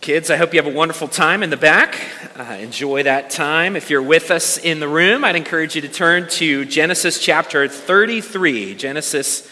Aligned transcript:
Kids, 0.00 0.30
I 0.30 0.36
hope 0.36 0.54
you 0.54 0.62
have 0.62 0.72
a 0.72 0.74
wonderful 0.74 1.08
time 1.08 1.42
in 1.42 1.50
the 1.50 1.58
back. 1.58 1.94
Uh, 2.34 2.56
enjoy 2.58 3.02
that 3.02 3.28
time. 3.28 3.76
If 3.76 3.90
you're 3.90 4.00
with 4.00 4.30
us 4.30 4.56
in 4.56 4.80
the 4.80 4.88
room, 4.88 5.24
I'd 5.24 5.36
encourage 5.36 5.76
you 5.76 5.82
to 5.82 5.90
turn 5.90 6.26
to 6.30 6.64
Genesis 6.64 7.22
chapter 7.22 7.68
33. 7.68 8.76
Genesis 8.76 9.46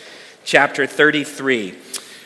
chapter 0.45 0.87
33. 0.87 1.75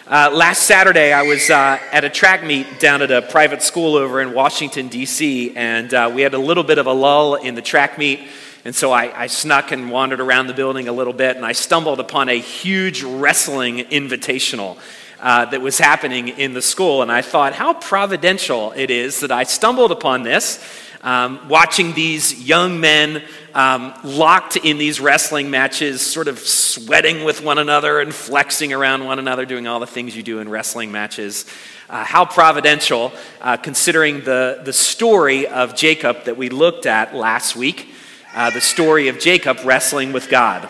Uh, 0.06 0.30
last 0.32 0.68
Saturday, 0.68 1.12
I 1.12 1.22
was 1.22 1.50
uh, 1.50 1.80
at 1.90 2.04
a 2.04 2.08
track 2.08 2.44
meet 2.44 2.78
down 2.78 3.02
at 3.02 3.10
a 3.10 3.22
private 3.22 3.60
school 3.60 3.96
over 3.96 4.20
in 4.20 4.32
Washington, 4.34 4.86
D.C., 4.86 5.56
and 5.56 5.92
uh, 5.92 6.08
we 6.14 6.22
had 6.22 6.34
a 6.34 6.38
little 6.38 6.62
bit 6.62 6.78
of 6.78 6.86
a 6.86 6.92
lull 6.92 7.34
in 7.34 7.56
the 7.56 7.62
track 7.62 7.98
meet. 7.98 8.20
And 8.64 8.72
so 8.72 8.92
I, 8.92 9.22
I, 9.22 9.26
snuck 9.26 9.72
and 9.72 9.90
wandered 9.90 10.20
around 10.20 10.46
the 10.46 10.54
building 10.54 10.86
a 10.86 10.92
little 10.92 11.12
bit, 11.12 11.34
and 11.34 11.44
I 11.44 11.50
stumbled 11.50 11.98
upon 11.98 12.28
a 12.28 12.38
huge 12.38 13.02
wrestling 13.02 13.78
invitational 13.78 14.78
uh, 15.22 15.44
that 15.46 15.60
was 15.60 15.78
happening 15.78 16.28
in 16.28 16.52
the 16.52 16.60
school. 16.60 17.00
And 17.00 17.10
I 17.10 17.22
thought, 17.22 17.54
how 17.54 17.74
providential 17.74 18.72
it 18.74 18.90
is 18.90 19.20
that 19.20 19.30
I 19.30 19.44
stumbled 19.44 19.92
upon 19.92 20.24
this, 20.24 20.62
um, 21.02 21.48
watching 21.48 21.94
these 21.94 22.42
young 22.42 22.80
men 22.80 23.22
um, 23.54 23.94
locked 24.02 24.56
in 24.56 24.78
these 24.78 25.00
wrestling 25.00 25.48
matches, 25.48 26.00
sort 26.00 26.26
of 26.26 26.40
sweating 26.40 27.24
with 27.24 27.42
one 27.42 27.58
another 27.58 28.00
and 28.00 28.12
flexing 28.12 28.72
around 28.72 29.04
one 29.04 29.20
another, 29.20 29.46
doing 29.46 29.66
all 29.66 29.78
the 29.78 29.86
things 29.86 30.16
you 30.16 30.24
do 30.24 30.40
in 30.40 30.48
wrestling 30.48 30.90
matches. 30.90 31.46
Uh, 31.88 32.02
how 32.02 32.24
providential, 32.24 33.12
uh, 33.40 33.56
considering 33.56 34.24
the, 34.24 34.60
the 34.64 34.72
story 34.72 35.46
of 35.46 35.76
Jacob 35.76 36.24
that 36.24 36.36
we 36.36 36.48
looked 36.48 36.86
at 36.86 37.14
last 37.14 37.54
week, 37.54 37.88
uh, 38.34 38.50
the 38.50 38.60
story 38.60 39.08
of 39.08 39.18
Jacob 39.18 39.58
wrestling 39.64 40.12
with 40.12 40.28
God. 40.28 40.68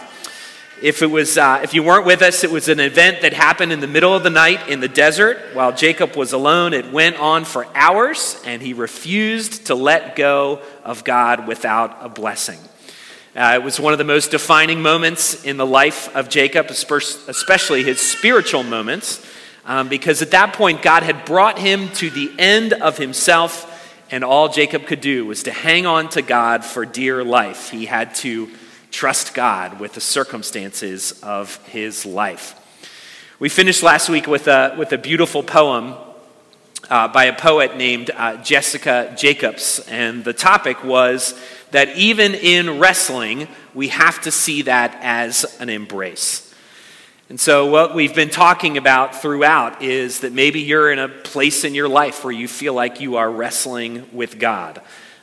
If, 0.83 1.01
it 1.01 1.07
was, 1.07 1.39
uh, 1.39 1.61
if 1.63 1.75
you 1.75 1.85
weren't 1.85 2.07
with 2.07 2.23
us, 2.23 2.43
it 2.43 2.51
was 2.51 2.69
an 2.69 2.81
event 2.81 3.23
that 3.23 3.33
happened 3.33 3.71
in 3.71 3.79
the 3.79 3.87
middle 3.87 4.13
of 4.17 4.25
the 4.25 4.31
night 4.31 4.69
in 4.69 4.81
the 4.81 4.89
desert 4.89 5.39
while 5.53 5.73
Jacob 5.73 6.17
was 6.17 6.33
alone. 6.33 6.75
It 6.75 6.91
went 6.93 7.21
on 7.21 7.45
for 7.45 7.69
hours, 7.73 8.43
and 8.45 8.61
he 8.61 8.73
refused 8.73 9.67
to 9.67 9.77
let 9.77 10.17
go 10.17 10.61
of 10.83 11.05
God 11.05 11.47
without 11.47 11.99
a 12.01 12.09
blessing. 12.09 12.59
Uh, 13.37 13.53
it 13.55 13.63
was 13.63 13.79
one 13.79 13.93
of 13.93 13.99
the 14.01 14.05
most 14.05 14.33
defining 14.33 14.83
moments 14.83 15.45
in 15.45 15.57
the 15.57 15.65
life 15.65 16.13
of 16.17 16.29
Jacob, 16.29 16.67
especially 16.67 17.85
his 17.85 18.01
spiritual 18.01 18.65
moments, 18.65 19.25
um, 19.65 19.89
because 19.89 20.21
at 20.21 20.33
that 20.33 20.53
point, 20.53 20.83
God 20.83 21.05
had 21.05 21.25
brought 21.25 21.61
him 21.61 21.91
to 21.91 22.11
the 22.11 22.33
end 22.41 22.73
of 22.73 22.99
himself, 22.99 23.69
and 24.11 24.25
all 24.25 24.49
Jacob 24.49 24.87
could 24.87 25.01
do 25.01 25.27
was 25.27 25.45
to 25.45 25.53
hang 25.53 25.87
on 25.87 26.09
to 26.09 26.23
God 26.23 26.65
for 26.65 26.85
dear 26.85 27.23
life. 27.23 27.71
He 27.71 27.87
had 27.87 28.17
to 28.17 28.51
trust 28.93 29.35
God 29.35 29.81
with 29.81 29.95
the 29.95 30.01
circumstances 30.01 31.19
of 31.23 31.57
his 31.67 32.07
life. 32.07 32.55
We 33.41 33.49
finished 33.49 33.83
last 33.83 34.09
week 34.09 34.29
with 34.29 34.47
a, 34.47 34.77
with 34.79 34.93
a 34.93 34.99
beautiful 34.99 35.43
poem 35.43 35.95
uh, 36.91 37.09
by 37.09 37.25
a 37.25 37.33
poet 37.33 37.77
named 37.77 38.11
uh, 38.15 38.37
Jessica 38.43 39.15
Jacobs, 39.17 39.81
and 39.89 40.25
the 40.25 40.35
topic 40.35 40.85
was 40.85 41.35
that 41.71 41.97
even 41.97 42.35
in 42.35 42.79
wrestling, 42.79 43.49
we 43.73 43.89
have 43.89 44.21
to 44.21 44.31
see 44.31 44.63
that 44.63 44.97
as 45.01 45.57
an 45.59 45.71
embrace. 45.71 46.55
And 47.31 47.41
so, 47.41 47.67
what 47.67 47.95
we've 47.95 48.15
been 48.15 48.29
talking 48.29 48.77
about 48.77 49.23
throughout 49.23 49.81
is 49.81 50.21
that 50.21 50.35
maybe 50.35 50.61
you're 50.61 50.93
in 50.93 50.99
a 50.99 51.09
place 51.09 51.65
in 51.65 51.75
your 51.75 51.89
life 51.89 52.25
where 52.25 52.33
you 52.33 52.47
feel 52.47 52.75
like 52.75 53.01
you 53.01 53.17
are 53.17 53.31
wrestling 53.31 54.07
with 54.13 54.39
God. 54.39 54.83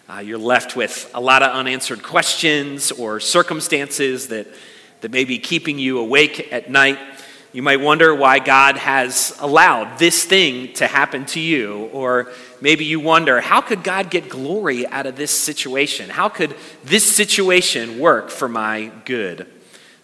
Uh, 0.09 0.17
you're 0.17 0.39
left 0.39 0.75
with 0.75 1.07
a 1.13 1.21
lot 1.21 1.43
of 1.43 1.51
unanswered 1.51 2.01
questions 2.01 2.91
or 2.91 3.19
circumstances 3.19 4.29
that, 4.29 4.47
that 5.01 5.11
may 5.11 5.23
be 5.23 5.37
keeping 5.37 5.77
you 5.77 5.99
awake 5.99 6.51
at 6.51 6.67
night. 6.67 6.97
You 7.53 7.61
might 7.61 7.79
wonder 7.79 8.15
why 8.15 8.39
God 8.39 8.75
has 8.77 9.37
allowed 9.39 9.99
this 9.99 10.23
thing 10.23 10.73
to 10.73 10.87
happen 10.87 11.25
to 11.27 11.39
you. 11.39 11.91
Or 11.93 12.31
maybe 12.59 12.85
you 12.85 12.99
wonder, 12.99 13.39
how 13.39 13.61
could 13.61 13.83
God 13.83 14.09
get 14.09 14.29
glory 14.29 14.87
out 14.87 15.05
of 15.05 15.15
this 15.15 15.29
situation? 15.29 16.09
How 16.09 16.27
could 16.27 16.55
this 16.83 17.05
situation 17.05 17.99
work 17.99 18.31
for 18.31 18.49
my 18.49 18.91
good? 19.05 19.45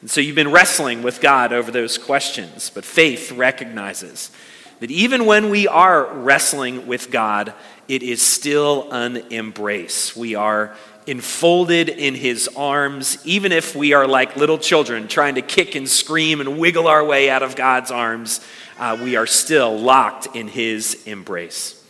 And 0.01 0.11
so 0.11 0.21
you've 0.21 0.35
been 0.35 0.51
wrestling 0.51 1.01
with 1.01 1.19
God 1.19 1.51
over 1.51 1.71
those 1.71 1.97
questions. 1.97 2.69
But 2.69 2.85
faith 2.85 3.31
recognizes 3.31 4.29
that 4.81 4.91
even 4.91 5.25
when 5.25 5.49
we 5.49 5.67
are 5.67 6.05
wrestling 6.13 6.85
with 6.85 7.09
God, 7.09 7.53
it 7.88 8.03
is 8.03 8.22
still 8.22 8.91
an 8.91 9.18
embrace. 9.31 10.16
We 10.16 10.35
are 10.35 10.75
enfolded 11.07 11.90
in 11.90 12.16
his 12.16 12.50
arms, 12.56 13.18
even 13.25 13.51
if 13.51 13.75
we 13.75 13.94
are 13.94 14.07
like 14.07 14.35
little 14.35 14.57
children 14.57 15.07
trying 15.07 15.35
to 15.35 15.41
kick 15.41 15.75
and 15.75 15.88
scream 15.88 16.41
and 16.41 16.57
wiggle 16.57 16.88
our 16.88 17.06
way 17.06 17.29
out 17.29 17.44
of 17.44 17.56
God's 17.56 17.91
arms, 17.91 18.41
uh, 18.79 18.97
we 19.01 19.16
are 19.16 19.28
still 19.28 19.78
locked 19.78 20.35
in 20.35 20.47
his 20.47 21.03
embrace. 21.06 21.81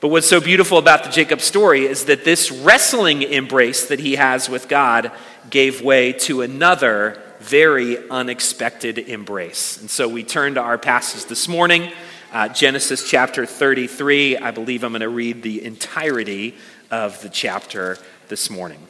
But 0.00 0.08
what's 0.08 0.28
so 0.28 0.40
beautiful 0.40 0.78
about 0.78 1.02
the 1.02 1.10
Jacob 1.10 1.40
story 1.40 1.84
is 1.84 2.04
that 2.04 2.24
this 2.24 2.52
wrestling 2.52 3.22
embrace 3.22 3.88
that 3.88 3.98
he 3.98 4.14
has 4.14 4.48
with 4.48 4.68
God 4.68 5.10
gave 5.50 5.82
way 5.82 6.12
to 6.12 6.42
another 6.42 7.20
very 7.40 8.08
unexpected 8.08 8.98
embrace. 8.98 9.80
And 9.80 9.90
so 9.90 10.08
we 10.08 10.22
turn 10.22 10.54
to 10.54 10.60
our 10.60 10.78
passage 10.78 11.24
this 11.24 11.48
morning. 11.48 11.90
Uh, 12.30 12.46
Genesis 12.46 13.08
chapter 13.08 13.46
33. 13.46 14.36
I 14.36 14.50
believe 14.50 14.84
I'm 14.84 14.92
going 14.92 15.00
to 15.00 15.08
read 15.08 15.42
the 15.42 15.64
entirety 15.64 16.54
of 16.90 17.22
the 17.22 17.30
chapter 17.30 17.96
this 18.28 18.50
morning. 18.50 18.86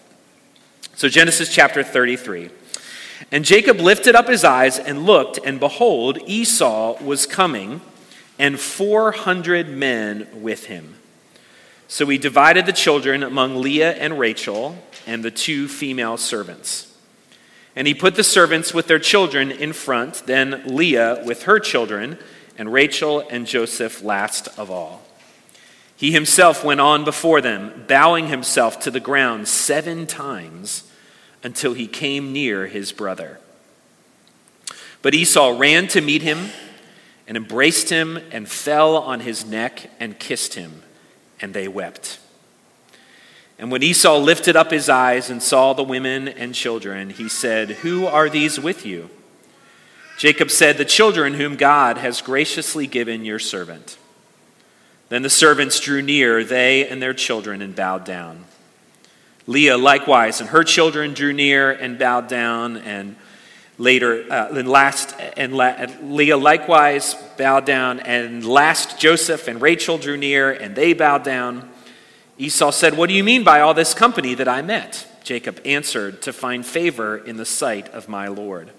So, 0.97 1.09
Genesis 1.09 1.55
chapter 1.55 1.85
33. 1.85 2.51
And 3.31 3.45
Jacob 3.45 3.79
lifted 3.79 4.17
up 4.17 4.27
his 4.27 4.43
eyes 4.43 4.81
and 4.81 5.05
looked, 5.07 5.39
and 5.45 5.61
behold, 5.61 6.19
Esau 6.27 7.01
was 7.01 7.27
coming, 7.27 7.81
and 8.41 8.59
400 8.59 9.69
men 9.69 10.27
with 10.35 10.65
him. 10.65 10.97
So 11.87 12.07
he 12.07 12.19
divided 12.19 12.67
the 12.67 12.73
children 12.73 13.23
among 13.23 13.63
Leah 13.63 13.93
and 13.93 14.19
Rachel 14.19 14.77
and 15.07 15.25
the 15.25 15.31
two 15.31 15.69
female 15.69 16.17
servants. 16.17 16.93
And 17.77 17.87
he 17.87 17.95
put 17.95 18.17
the 18.17 18.25
servants 18.25 18.75
with 18.75 18.89
their 18.89 18.99
children 18.99 19.53
in 19.53 19.73
front, 19.73 20.25
then 20.27 20.63
Leah 20.67 21.23
with 21.25 21.45
her 21.45 21.61
children 21.61 22.19
and 22.59 22.73
Rachel 22.73 23.21
and 23.31 23.47
Joseph 23.47 24.03
last 24.03 24.49
of 24.59 24.71
all. 24.71 25.03
He 25.97 26.13
himself 26.13 26.65
went 26.65 26.81
on 26.81 27.05
before 27.05 27.41
them, 27.41 27.85
bowing 27.89 28.29
himself 28.29 28.79
to 28.81 28.91
the 28.91 29.01
ground 29.01 29.49
seven 29.49 30.07
times 30.07 30.91
until 31.43 31.73
he 31.73 31.87
came 31.87 32.33
near 32.33 32.67
his 32.67 32.93
brother. 32.93 33.39
But 35.03 35.15
Esau 35.15 35.57
ran 35.57 35.87
to 35.89 36.01
meet 36.01 36.23
him 36.23 36.51
and 37.27 37.37
embraced 37.37 37.91
him 37.91 38.19
and 38.33 38.49
fell 38.49 38.97
on 38.97 39.21
his 39.21 39.45
neck 39.45 39.91
and 40.01 40.19
kissed 40.19 40.55
him, 40.55 40.83
and 41.41 41.55
they 41.55 41.69
wept. 41.69 42.19
And 43.59 43.73
when 43.73 43.83
Esau 43.83 44.19
lifted 44.19 44.57
up 44.57 44.71
his 44.71 44.89
eyes 44.89 45.31
and 45.31 45.43
saw 45.43 45.73
the 45.73 45.83
women 45.83 46.29
and 46.29 46.55
children, 46.55 47.11
he 47.11 47.29
said, 47.29 47.71
Who 47.71 48.07
are 48.07 48.29
these 48.29 48.59
with 48.59 48.87
you? 48.87 49.11
Jacob 50.19 50.51
said, 50.51 50.77
The 50.77 50.85
children 50.85 51.35
whom 51.35 51.55
God 51.55 51.97
has 51.97 52.21
graciously 52.21 52.89
given 52.89 53.25
your 53.25 53.39
servant. 53.39 53.97
Then 55.11 55.23
the 55.23 55.31
servants 55.31 55.79
drew 55.79 56.03
near, 56.03 56.43
they 56.43 56.87
and 56.87 57.01
their 57.01 57.15
children, 57.15 57.63
and 57.63 57.75
bowed 57.75 58.05
down. 58.05 58.45
Leah 59.47 59.79
likewise 59.79 60.41
and 60.41 60.51
her 60.51 60.65
children 60.65 61.15
drew 61.15 61.33
near 61.33 61.71
and 61.71 61.99
bowed 61.99 62.29
down, 62.29 62.79
and 62.79 63.15
later, 63.79 64.27
uh, 64.29 64.49
and 64.53 64.69
last, 64.69 65.15
and 65.37 65.55
la- 65.55 65.87
Leah 66.03 66.37
likewise 66.37 67.15
bowed 67.39 67.65
down, 67.65 68.01
and 68.01 68.45
last 68.45 68.99
Joseph 68.99 69.47
and 69.47 69.63
Rachel 69.63 69.99
drew 69.99 70.17
near, 70.17 70.51
and 70.51 70.75
they 70.75 70.95
bowed 70.95 71.23
down. 71.23 71.71
Esau 72.39 72.73
said, 72.73 72.97
What 72.97 73.09
do 73.09 73.15
you 73.15 73.23
mean 73.23 73.45
by 73.45 73.61
all 73.61 73.73
this 73.73 73.95
company 73.95 74.35
that 74.35 74.49
I 74.49 74.63
met? 74.63 75.07
Jacob 75.23 75.61
answered, 75.65 76.23
To 76.23 76.33
find 76.33 76.67
favor 76.67 77.17
in 77.17 77.37
the 77.37 77.47
sight 77.47 77.89
of 77.91 78.09
my 78.09 78.27
Lord. 78.27 78.73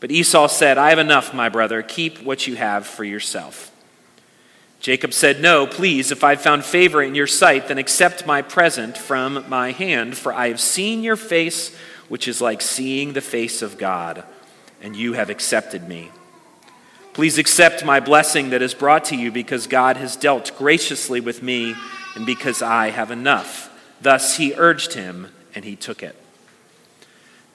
But 0.00 0.10
Esau 0.12 0.46
said, 0.46 0.78
I 0.78 0.90
have 0.90 0.98
enough, 0.98 1.34
my 1.34 1.48
brother. 1.48 1.82
Keep 1.82 2.22
what 2.22 2.46
you 2.46 2.56
have 2.56 2.86
for 2.86 3.04
yourself. 3.04 3.72
Jacob 4.80 5.12
said, 5.12 5.40
No, 5.40 5.66
please, 5.66 6.12
if 6.12 6.22
I've 6.22 6.40
found 6.40 6.64
favor 6.64 7.02
in 7.02 7.14
your 7.14 7.26
sight, 7.26 7.68
then 7.68 7.78
accept 7.78 8.26
my 8.26 8.42
present 8.42 8.96
from 8.96 9.44
my 9.48 9.72
hand, 9.72 10.16
for 10.16 10.32
I 10.32 10.48
have 10.48 10.60
seen 10.60 11.02
your 11.02 11.16
face, 11.16 11.74
which 12.08 12.28
is 12.28 12.40
like 12.40 12.62
seeing 12.62 13.12
the 13.12 13.20
face 13.20 13.60
of 13.60 13.76
God, 13.76 14.24
and 14.80 14.94
you 14.94 15.14
have 15.14 15.30
accepted 15.30 15.88
me. 15.88 16.10
Please 17.12 17.38
accept 17.38 17.84
my 17.84 17.98
blessing 17.98 18.50
that 18.50 18.62
is 18.62 18.74
brought 18.74 19.06
to 19.06 19.16
you 19.16 19.32
because 19.32 19.66
God 19.66 19.96
has 19.96 20.14
dealt 20.14 20.56
graciously 20.56 21.20
with 21.20 21.42
me 21.42 21.74
and 22.14 22.24
because 22.24 22.62
I 22.62 22.90
have 22.90 23.10
enough. 23.10 23.70
Thus 24.00 24.36
he 24.36 24.54
urged 24.54 24.92
him, 24.92 25.32
and 25.56 25.64
he 25.64 25.74
took 25.74 26.04
it. 26.04 26.14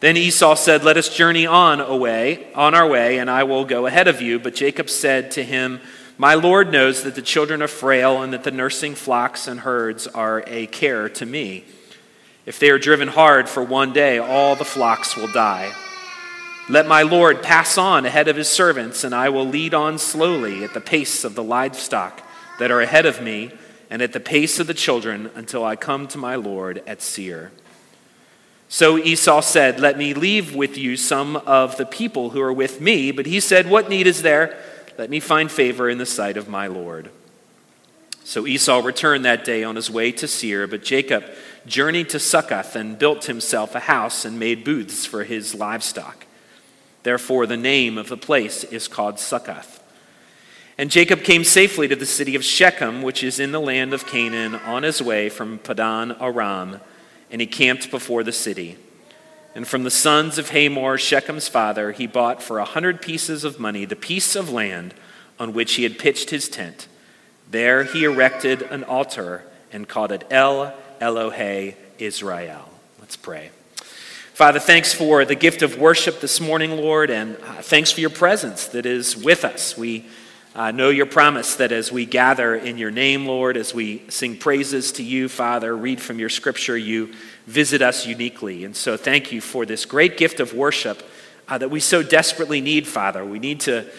Then 0.03 0.17
Esau 0.17 0.55
said, 0.55 0.83
Let 0.83 0.97
us 0.97 1.07
journey 1.07 1.45
on 1.45 1.79
away, 1.79 2.47
on 2.55 2.75
our 2.75 2.85
way, 2.85 3.19
and 3.19 3.29
I 3.29 3.45
will 3.45 3.63
go 3.63 3.85
ahead 3.85 4.09
of 4.09 4.21
you. 4.21 4.37
But 4.37 4.53
Jacob 4.53 4.89
said 4.89 5.31
to 5.31 5.45
him, 5.45 5.79
My 6.17 6.33
Lord 6.33 6.73
knows 6.73 7.03
that 7.03 7.15
the 7.15 7.21
children 7.21 7.61
are 7.61 7.69
frail 7.69 8.21
and 8.21 8.33
that 8.33 8.43
the 8.43 8.51
nursing 8.51 8.95
flocks 8.95 9.47
and 9.47 9.61
herds 9.61 10.05
are 10.07 10.43
a 10.45 10.67
care 10.67 11.07
to 11.07 11.25
me. 11.25 11.63
If 12.45 12.59
they 12.59 12.69
are 12.69 12.77
driven 12.77 13.07
hard 13.07 13.47
for 13.47 13.63
one 13.63 13.93
day, 13.93 14.17
all 14.17 14.57
the 14.57 14.65
flocks 14.65 15.15
will 15.15 15.31
die. 15.31 15.73
Let 16.67 16.85
my 16.85 17.03
Lord 17.03 17.41
pass 17.41 17.77
on 17.77 18.05
ahead 18.05 18.27
of 18.27 18.35
his 18.35 18.49
servants, 18.49 19.05
and 19.05 19.15
I 19.15 19.29
will 19.29 19.47
lead 19.47 19.73
on 19.73 19.97
slowly 19.97 20.65
at 20.65 20.73
the 20.73 20.81
pace 20.81 21.23
of 21.23 21.35
the 21.35 21.45
livestock 21.45 22.21
that 22.59 22.71
are 22.71 22.81
ahead 22.81 23.05
of 23.05 23.21
me 23.21 23.53
and 23.89 24.01
at 24.01 24.11
the 24.11 24.19
pace 24.19 24.59
of 24.59 24.67
the 24.67 24.73
children 24.73 25.31
until 25.33 25.63
I 25.63 25.77
come 25.77 26.09
to 26.09 26.17
my 26.17 26.35
Lord 26.35 26.83
at 26.85 27.01
Seir. 27.01 27.53
So 28.73 28.97
Esau 28.97 29.41
said, 29.41 29.79
Let 29.79 29.99
me 29.99 30.15
leave 30.15 30.55
with 30.55 30.79
you 30.79 30.97
some 30.97 31.35
of 31.35 31.77
the 31.77 31.85
people 31.85 32.31
who 32.31 32.41
are 32.41 32.51
with 32.51 32.81
me. 32.81 33.11
But 33.11 33.27
he 33.27 33.39
said, 33.39 33.69
What 33.69 33.87
need 33.87 34.07
is 34.07 34.23
there? 34.23 34.57
Let 34.97 35.11
me 35.11 35.19
find 35.19 35.51
favor 35.51 35.91
in 35.91 35.99
the 35.99 36.07
sight 36.07 36.37
of 36.37 36.49
my 36.49 36.65
Lord. 36.65 37.11
So 38.23 38.47
Esau 38.47 38.79
returned 38.79 39.25
that 39.25 39.45
day 39.45 39.63
on 39.63 39.75
his 39.75 39.91
way 39.91 40.11
to 40.13 40.27
Seir, 40.27 40.65
but 40.65 40.83
Jacob 40.83 41.23
journeyed 41.67 42.09
to 42.09 42.19
Succoth 42.19 42.75
and 42.75 42.97
built 42.97 43.25
himself 43.25 43.75
a 43.75 43.81
house 43.81 44.25
and 44.25 44.39
made 44.39 44.63
booths 44.63 45.05
for 45.05 45.23
his 45.23 45.53
livestock. 45.53 46.25
Therefore, 47.03 47.45
the 47.45 47.55
name 47.55 47.99
of 47.99 48.09
the 48.09 48.17
place 48.17 48.63
is 48.63 48.87
called 48.87 49.19
Succoth. 49.19 49.83
And 50.79 50.89
Jacob 50.89 51.21
came 51.21 51.43
safely 51.43 51.87
to 51.89 51.95
the 51.95 52.07
city 52.07 52.33
of 52.33 52.43
Shechem, 52.43 53.03
which 53.03 53.23
is 53.23 53.39
in 53.39 53.51
the 53.51 53.61
land 53.61 53.93
of 53.93 54.07
Canaan, 54.07 54.55
on 54.55 54.81
his 54.81 54.99
way 54.99 55.29
from 55.29 55.59
Padan 55.59 56.15
Aram, 56.19 56.79
and 57.33 57.41
he 57.41 57.47
camped 57.47 57.89
before 57.89 58.23
the 58.23 58.31
city. 58.31 58.77
And 59.55 59.67
from 59.67 59.83
the 59.83 59.91
sons 59.91 60.37
of 60.37 60.49
Hamor, 60.49 60.97
Shechem's 60.97 61.47
father, 61.47 61.91
he 61.91 62.05
bought 62.05 62.43
for 62.43 62.59
a 62.59 62.65
hundred 62.65 63.01
pieces 63.01 63.43
of 63.43 63.59
money 63.59 63.85
the 63.85 63.95
piece 63.95 64.35
of 64.35 64.51
land 64.51 64.93
on 65.39 65.51
which 65.51 65.73
he 65.73 65.83
had 65.83 65.97
pitched 65.97 66.29
his 66.29 66.47
tent. 66.47 66.87
There 67.49 67.85
he 67.85 68.03
erected 68.03 68.61
an 68.61 68.83
altar 68.83 69.43
and 69.71 69.87
called 69.87 70.11
it 70.11 70.25
El 70.29 70.75
Elohe 71.01 71.75
Israel. 71.97 72.69
Let's 72.99 73.17
pray. 73.17 73.49
Father, 74.33 74.59
thanks 74.59 74.93
for 74.93 75.25
the 75.25 75.35
gift 75.35 75.63
of 75.63 75.79
worship 75.79 76.19
this 76.19 76.39
morning, 76.39 76.77
Lord, 76.77 77.09
and 77.09 77.35
uh, 77.37 77.61
thanks 77.63 77.91
for 77.91 78.01
your 78.01 78.09
presence 78.11 78.67
that 78.67 78.85
is 78.85 79.17
with 79.17 79.43
us. 79.43 79.75
We 79.75 80.05
know 80.55 80.89
your 80.89 81.05
promise 81.05 81.55
that 81.55 81.71
as 81.71 81.91
we 81.91 82.05
gather 82.05 82.55
in 82.55 82.77
your 82.77 82.91
name, 82.91 83.25
Lord, 83.25 83.57
as 83.57 83.73
we 83.73 84.03
sing 84.09 84.37
praises 84.37 84.91
to 84.93 85.03
you, 85.03 85.27
Father, 85.27 85.75
read 85.75 86.01
from 86.01 86.19
your 86.19 86.29
scripture, 86.29 86.77
you 86.77 87.13
visit 87.47 87.81
us 87.81 88.05
uniquely. 88.05 88.63
And 88.63 88.75
so 88.75 88.95
thank 88.95 89.31
you 89.31 89.41
for 89.41 89.65
this 89.65 89.85
great 89.85 90.17
gift 90.17 90.39
of 90.39 90.53
worship 90.53 91.01
uh, 91.47 91.57
that 91.57 91.69
we 91.69 91.79
so 91.79 92.03
desperately 92.03 92.61
need, 92.61 92.87
Father. 92.87 93.25
We 93.25 93.39
need 93.39 93.61
to 93.61 93.89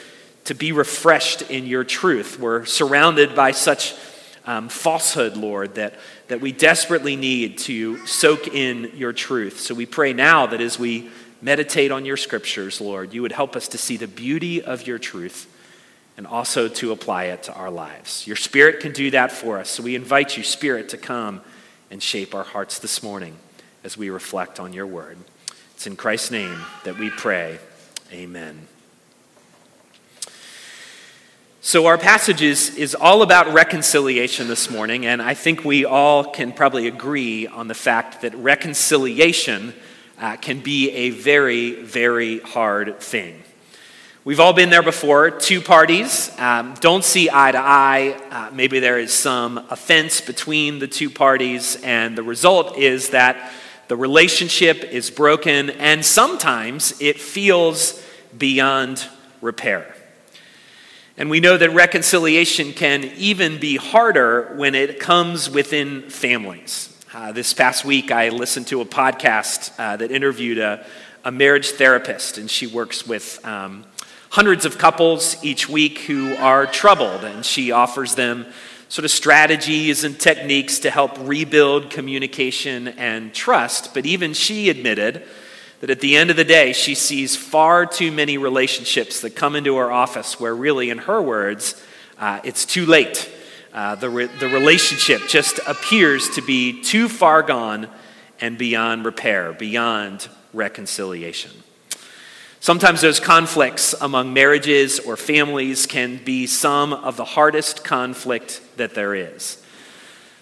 to 0.44 0.54
be 0.54 0.72
refreshed 0.72 1.42
in 1.42 1.66
your 1.66 1.84
truth. 1.84 2.38
We're 2.38 2.64
surrounded 2.66 3.34
by 3.34 3.52
such 3.52 3.94
um, 4.46 4.68
falsehood, 4.68 5.36
Lord, 5.36 5.76
that, 5.76 5.94
that 6.28 6.40
we 6.40 6.52
desperately 6.52 7.16
need 7.16 7.58
to 7.58 8.06
soak 8.06 8.48
in 8.48 8.92
your 8.94 9.12
truth. 9.12 9.60
So 9.60 9.74
we 9.74 9.86
pray 9.86 10.12
now 10.12 10.46
that 10.46 10.60
as 10.60 10.78
we 10.78 11.10
meditate 11.40 11.90
on 11.90 12.04
your 12.04 12.18
scriptures, 12.18 12.80
Lord, 12.80 13.14
you 13.14 13.22
would 13.22 13.32
help 13.32 13.56
us 13.56 13.68
to 13.68 13.78
see 13.78 13.96
the 13.96 14.06
beauty 14.06 14.62
of 14.62 14.86
your 14.86 14.98
truth 14.98 15.50
and 16.16 16.26
also 16.26 16.68
to 16.68 16.92
apply 16.92 17.24
it 17.24 17.42
to 17.44 17.52
our 17.54 17.70
lives. 17.70 18.26
Your 18.26 18.36
Spirit 18.36 18.80
can 18.80 18.92
do 18.92 19.10
that 19.10 19.32
for 19.32 19.58
us. 19.58 19.70
So 19.70 19.82
we 19.82 19.94
invite 19.94 20.36
you, 20.36 20.42
Spirit, 20.42 20.88
to 20.90 20.96
come 20.96 21.40
and 21.90 22.02
shape 22.02 22.34
our 22.34 22.44
hearts 22.44 22.78
this 22.78 23.02
morning 23.02 23.36
as 23.82 23.96
we 23.96 24.10
reflect 24.10 24.60
on 24.60 24.72
your 24.72 24.86
word. 24.86 25.18
It's 25.74 25.86
in 25.86 25.96
Christ's 25.96 26.30
name 26.30 26.60
that 26.84 26.98
we 26.98 27.10
pray. 27.10 27.58
Amen. 28.12 28.68
So, 31.60 31.86
our 31.86 31.96
passage 31.96 32.42
is, 32.42 32.76
is 32.76 32.94
all 32.94 33.22
about 33.22 33.54
reconciliation 33.54 34.48
this 34.48 34.70
morning, 34.70 35.06
and 35.06 35.22
I 35.22 35.32
think 35.32 35.64
we 35.64 35.86
all 35.86 36.22
can 36.22 36.52
probably 36.52 36.88
agree 36.88 37.46
on 37.46 37.68
the 37.68 37.74
fact 37.74 38.20
that 38.20 38.34
reconciliation 38.34 39.72
uh, 40.18 40.36
can 40.36 40.60
be 40.60 40.90
a 40.90 41.10
very, 41.10 41.82
very 41.82 42.40
hard 42.40 43.00
thing. 43.00 43.42
We've 44.26 44.40
all 44.40 44.54
been 44.54 44.70
there 44.70 44.82
before. 44.82 45.30
Two 45.32 45.60
parties 45.60 46.30
um, 46.38 46.72
don't 46.80 47.04
see 47.04 47.28
eye 47.30 47.52
to 47.52 47.58
eye. 47.58 48.18
Uh, 48.30 48.50
maybe 48.54 48.80
there 48.80 48.98
is 48.98 49.12
some 49.12 49.58
offense 49.68 50.22
between 50.22 50.78
the 50.78 50.88
two 50.88 51.10
parties, 51.10 51.76
and 51.82 52.16
the 52.16 52.22
result 52.22 52.78
is 52.78 53.10
that 53.10 53.52
the 53.88 53.96
relationship 53.96 54.82
is 54.82 55.10
broken, 55.10 55.68
and 55.68 56.02
sometimes 56.02 56.98
it 57.02 57.20
feels 57.20 58.02
beyond 58.38 59.06
repair. 59.42 59.94
And 61.18 61.28
we 61.28 61.40
know 61.40 61.58
that 61.58 61.74
reconciliation 61.74 62.72
can 62.72 63.04
even 63.18 63.60
be 63.60 63.76
harder 63.76 64.54
when 64.56 64.74
it 64.74 65.00
comes 65.00 65.50
within 65.50 66.08
families. 66.08 66.96
Uh, 67.12 67.32
this 67.32 67.52
past 67.52 67.84
week, 67.84 68.10
I 68.10 68.30
listened 68.30 68.68
to 68.68 68.80
a 68.80 68.86
podcast 68.86 69.78
uh, 69.78 69.98
that 69.98 70.10
interviewed 70.10 70.56
a, 70.56 70.86
a, 71.26 71.30
marriage 71.30 71.72
therapist, 71.72 72.38
and 72.38 72.50
she 72.50 72.66
works 72.66 73.06
with 73.06 73.44
um, 73.44 73.84
hundreds 74.34 74.64
of 74.64 74.78
couples 74.78 75.36
each 75.44 75.68
week 75.68 75.98
who 75.98 76.34
are 76.38 76.66
troubled, 76.66 77.22
and 77.22 77.46
she 77.46 77.70
offers 77.70 78.16
them 78.16 78.44
sort 78.88 79.04
of 79.04 79.10
strategies 79.12 80.02
and 80.02 80.18
techniques 80.18 80.80
to 80.80 80.90
help 80.90 81.12
rebuild 81.20 81.88
communication 81.88 82.88
and 82.88 83.32
trust. 83.32 83.94
But 83.94 84.06
even 84.06 84.32
she 84.32 84.70
admitted 84.70 85.22
that 85.78 85.88
at 85.88 86.00
the 86.00 86.16
end 86.16 86.30
of 86.30 86.36
the 86.36 86.42
day, 86.42 86.72
she 86.72 86.96
sees 86.96 87.36
far 87.36 87.86
too 87.86 88.10
many 88.10 88.36
relationships 88.36 89.20
that 89.20 89.36
come 89.36 89.54
into 89.54 89.76
her 89.76 89.92
office 89.92 90.40
where, 90.40 90.56
really, 90.56 90.90
in 90.90 90.98
her 90.98 91.22
words, 91.22 91.80
uh, 92.18 92.40
it's 92.42 92.64
too 92.64 92.86
late. 92.86 93.30
Uh, 93.72 93.94
the, 93.94 94.10
re- 94.10 94.26
the 94.40 94.48
relationship 94.48 95.28
just 95.28 95.60
appears 95.64 96.30
to 96.30 96.42
be 96.42 96.82
too 96.82 97.08
far 97.08 97.40
gone 97.40 97.86
and 98.40 98.58
beyond 98.58 99.04
repair, 99.04 99.52
beyond 99.52 100.28
reconciliation. 100.52 101.52
Sometimes 102.64 103.02
those 103.02 103.20
conflicts 103.20 103.92
among 104.00 104.32
marriages 104.32 104.98
or 104.98 105.18
families 105.18 105.84
can 105.84 106.16
be 106.16 106.46
some 106.46 106.94
of 106.94 107.18
the 107.18 107.24
hardest 107.26 107.84
conflict 107.84 108.62
that 108.78 108.94
there 108.94 109.14
is. 109.14 109.62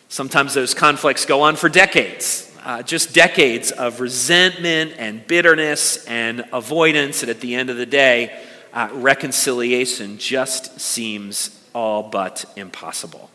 Sometimes 0.08 0.54
those 0.54 0.72
conflicts 0.72 1.26
go 1.26 1.42
on 1.42 1.56
for 1.56 1.68
decades 1.68 2.48
uh, 2.62 2.80
just 2.80 3.12
decades 3.12 3.72
of 3.72 3.98
resentment 3.98 4.92
and 4.98 5.26
bitterness 5.26 6.06
and 6.06 6.44
avoidance, 6.52 7.22
and 7.22 7.30
at 7.32 7.40
the 7.40 7.56
end 7.56 7.70
of 7.70 7.76
the 7.76 7.86
day, 7.86 8.40
uh, 8.72 8.88
reconciliation 8.92 10.16
just 10.16 10.80
seems 10.80 11.60
all 11.74 12.04
but 12.04 12.44
impossible. 12.54 13.30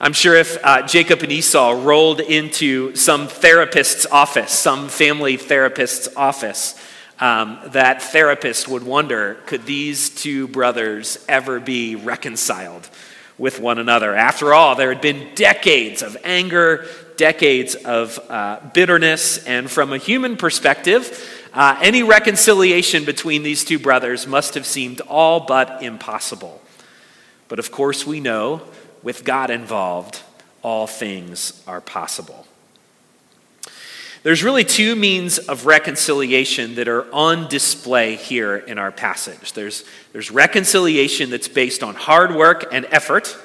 I'm 0.00 0.14
sure 0.14 0.34
if 0.34 0.56
uh, 0.64 0.86
Jacob 0.86 1.22
and 1.22 1.30
Esau 1.30 1.72
rolled 1.84 2.20
into 2.20 2.96
some 2.96 3.28
therapist's 3.28 4.06
office, 4.06 4.52
some 4.52 4.88
family 4.88 5.36
therapist's 5.36 6.08
office, 6.16 6.74
um, 7.18 7.58
that 7.66 8.02
therapist 8.02 8.68
would 8.68 8.82
wonder 8.82 9.34
could 9.46 9.64
these 9.64 10.10
two 10.10 10.48
brothers 10.48 11.24
ever 11.28 11.60
be 11.60 11.96
reconciled 11.96 12.88
with 13.38 13.60
one 13.60 13.78
another? 13.78 14.14
After 14.14 14.52
all, 14.52 14.74
there 14.74 14.92
had 14.92 15.00
been 15.00 15.34
decades 15.34 16.02
of 16.02 16.16
anger, 16.24 16.86
decades 17.16 17.74
of 17.74 18.18
uh, 18.28 18.60
bitterness, 18.74 19.44
and 19.44 19.70
from 19.70 19.92
a 19.92 19.98
human 19.98 20.36
perspective, 20.36 21.48
uh, 21.54 21.78
any 21.80 22.02
reconciliation 22.02 23.04
between 23.04 23.42
these 23.42 23.64
two 23.64 23.78
brothers 23.78 24.26
must 24.26 24.54
have 24.54 24.66
seemed 24.66 25.00
all 25.02 25.40
but 25.40 25.82
impossible. 25.82 26.60
But 27.48 27.58
of 27.58 27.70
course, 27.70 28.06
we 28.06 28.20
know 28.20 28.62
with 29.02 29.24
God 29.24 29.50
involved, 29.50 30.20
all 30.62 30.86
things 30.86 31.62
are 31.66 31.80
possible. 31.80 32.46
There's 34.26 34.42
really 34.42 34.64
two 34.64 34.96
means 34.96 35.38
of 35.38 35.66
reconciliation 35.66 36.74
that 36.74 36.88
are 36.88 37.06
on 37.14 37.46
display 37.48 38.16
here 38.16 38.56
in 38.56 38.76
our 38.76 38.90
passage. 38.90 39.52
There's, 39.52 39.84
there's 40.12 40.32
reconciliation 40.32 41.30
that's 41.30 41.46
based 41.46 41.84
on 41.84 41.94
hard 41.94 42.34
work 42.34 42.66
and 42.72 42.88
effort, 42.90 43.38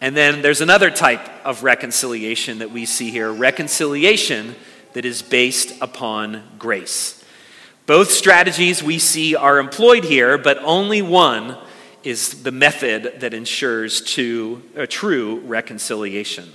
and 0.00 0.16
then 0.16 0.42
there's 0.42 0.60
another 0.60 0.90
type 0.90 1.20
of 1.46 1.62
reconciliation 1.62 2.58
that 2.58 2.72
we 2.72 2.86
see 2.86 3.12
here 3.12 3.32
reconciliation 3.32 4.56
that 4.94 5.04
is 5.04 5.22
based 5.22 5.80
upon 5.80 6.42
grace. 6.58 7.24
Both 7.86 8.10
strategies 8.10 8.82
we 8.82 8.98
see 8.98 9.36
are 9.36 9.60
employed 9.60 10.02
here, 10.02 10.38
but 10.38 10.58
only 10.64 11.02
one 11.02 11.56
is 12.02 12.42
the 12.42 12.50
method 12.50 13.20
that 13.20 13.32
ensures 13.32 14.00
to, 14.16 14.60
a 14.74 14.82
uh, 14.82 14.86
true 14.88 15.38
reconciliation. 15.44 16.50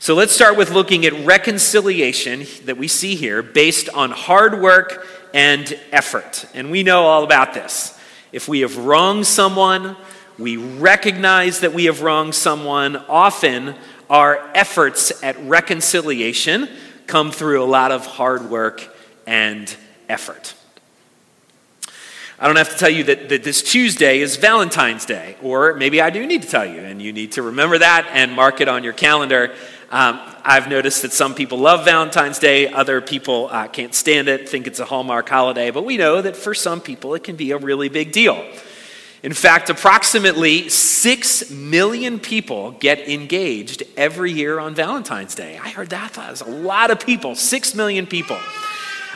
So 0.00 0.14
let's 0.14 0.32
start 0.32 0.56
with 0.56 0.70
looking 0.70 1.04
at 1.06 1.26
reconciliation 1.26 2.46
that 2.66 2.76
we 2.76 2.86
see 2.86 3.16
here 3.16 3.42
based 3.42 3.88
on 3.88 4.12
hard 4.12 4.60
work 4.60 5.04
and 5.34 5.76
effort. 5.90 6.44
And 6.54 6.70
we 6.70 6.84
know 6.84 7.02
all 7.02 7.24
about 7.24 7.52
this. 7.52 7.98
If 8.30 8.46
we 8.46 8.60
have 8.60 8.76
wronged 8.78 9.26
someone, 9.26 9.96
we 10.38 10.56
recognize 10.56 11.60
that 11.60 11.74
we 11.74 11.86
have 11.86 12.02
wronged 12.02 12.36
someone. 12.36 12.94
Often, 13.08 13.74
our 14.08 14.48
efforts 14.54 15.20
at 15.24 15.36
reconciliation 15.40 16.68
come 17.08 17.32
through 17.32 17.60
a 17.60 17.66
lot 17.66 17.90
of 17.90 18.06
hard 18.06 18.50
work 18.50 18.94
and 19.26 19.74
effort. 20.08 20.54
I 22.38 22.46
don't 22.46 22.54
have 22.54 22.70
to 22.70 22.78
tell 22.78 22.88
you 22.88 23.02
that, 23.04 23.30
that 23.30 23.42
this 23.42 23.62
Tuesday 23.62 24.20
is 24.20 24.36
Valentine's 24.36 25.04
Day, 25.04 25.34
or 25.42 25.74
maybe 25.74 26.00
I 26.00 26.10
do 26.10 26.24
need 26.24 26.42
to 26.42 26.48
tell 26.48 26.64
you, 26.64 26.78
and 26.78 27.02
you 27.02 27.12
need 27.12 27.32
to 27.32 27.42
remember 27.42 27.78
that 27.78 28.06
and 28.12 28.32
mark 28.32 28.60
it 28.60 28.68
on 28.68 28.84
your 28.84 28.92
calendar. 28.92 29.56
Um, 29.90 30.20
I've 30.44 30.68
noticed 30.68 31.00
that 31.00 31.12
some 31.12 31.34
people 31.34 31.56
love 31.56 31.86
Valentine's 31.86 32.38
Day, 32.38 32.70
other 32.70 33.00
people 33.00 33.48
uh, 33.50 33.68
can't 33.68 33.94
stand 33.94 34.28
it, 34.28 34.46
think 34.46 34.66
it's 34.66 34.80
a 34.80 34.84
Hallmark 34.84 35.26
holiday, 35.26 35.70
but 35.70 35.86
we 35.86 35.96
know 35.96 36.20
that 36.20 36.36
for 36.36 36.52
some 36.52 36.82
people 36.82 37.14
it 37.14 37.24
can 37.24 37.36
be 37.36 37.52
a 37.52 37.56
really 37.56 37.88
big 37.88 38.12
deal. 38.12 38.44
In 39.22 39.32
fact, 39.32 39.70
approximately 39.70 40.68
6 40.68 41.50
million 41.50 42.20
people 42.20 42.72
get 42.72 43.08
engaged 43.08 43.82
every 43.96 44.30
year 44.30 44.58
on 44.58 44.74
Valentine's 44.74 45.34
Day. 45.34 45.58
I 45.58 45.70
heard 45.70 45.88
that. 45.88 46.12
That 46.12 46.30
was 46.32 46.42
a 46.42 46.50
lot 46.50 46.90
of 46.90 47.00
people, 47.00 47.34
6 47.34 47.74
million 47.74 48.06
people. 48.06 48.38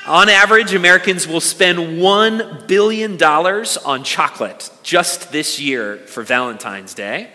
On 0.07 0.29
average, 0.31 0.73
Americans 0.73 1.29
will 1.29 1.43
spend 1.43 1.79
$1 1.79 2.67
billion 2.67 3.23
on 3.23 4.05
chocolate 4.05 4.71
just 4.83 5.31
this 5.31 5.61
year 5.61 5.99
for 5.99 6.23
Valentine's 6.23 6.95
Day. 6.95 7.31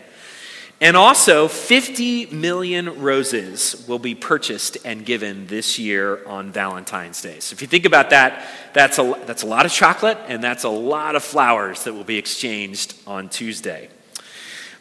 And 0.79 0.95
also, 0.95 1.47
50 1.47 2.27
million 2.27 3.01
roses 3.01 3.83
will 3.87 3.97
be 3.97 4.13
purchased 4.13 4.77
and 4.85 5.03
given 5.03 5.47
this 5.47 5.79
year 5.79 6.23
on 6.27 6.51
Valentine's 6.51 7.19
Day. 7.19 7.39
So, 7.39 7.55
if 7.55 7.63
you 7.63 7.67
think 7.67 7.85
about 7.85 8.11
that, 8.11 8.47
that's 8.73 8.99
a, 8.99 9.19
that's 9.25 9.41
a 9.41 9.47
lot 9.47 9.65
of 9.65 9.71
chocolate 9.71 10.19
and 10.27 10.43
that's 10.43 10.65
a 10.65 10.69
lot 10.69 11.15
of 11.15 11.23
flowers 11.23 11.83
that 11.85 11.93
will 11.93 12.03
be 12.03 12.19
exchanged 12.19 12.93
on 13.07 13.27
Tuesday. 13.27 13.89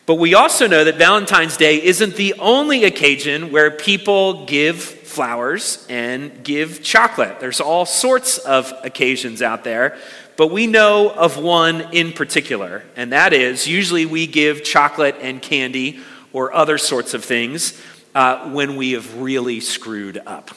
But 0.05 0.17
we 0.17 0.35
also 0.35 0.69
know 0.69 0.85
that 0.85 0.97
Valentine's 0.97 1.57
Day 1.57 1.83
isn't 1.83 2.15
the 2.17 2.35
only 2.35 2.85
occasion 2.85 3.51
where 3.51 3.71
people 3.71 4.45
give 4.45 4.83
flowers 4.83 5.87
and 5.89 6.45
give 6.45 6.83
chocolate. 6.83 7.41
There's 7.41 7.63
all 7.63 7.87
sorts 7.87 8.37
of 8.37 8.71
occasions 8.85 9.41
out 9.41 9.65
there 9.65 9.97
but 10.37 10.49
we 10.49 10.67
know 10.67 11.11
of 11.11 11.39
one 11.39 11.93
in 11.93 12.13
particular, 12.13 12.85
and 12.95 13.13
that 13.13 13.33
is 13.33 13.67
usually 13.67 14.07
we 14.07 14.27
give 14.27 14.63
chocolate 14.63 15.17
and 15.21 15.41
candy 15.41 16.01
or 16.33 16.53
other 16.53 16.79
sorts 16.79 17.15
of 17.15 17.25
things 17.25 17.81
uh, 18.15 18.51
when 18.51 18.77
we 18.77 18.93
have 18.93 19.21
really 19.21 19.61
screwed 19.61 20.21
up. 20.27 20.51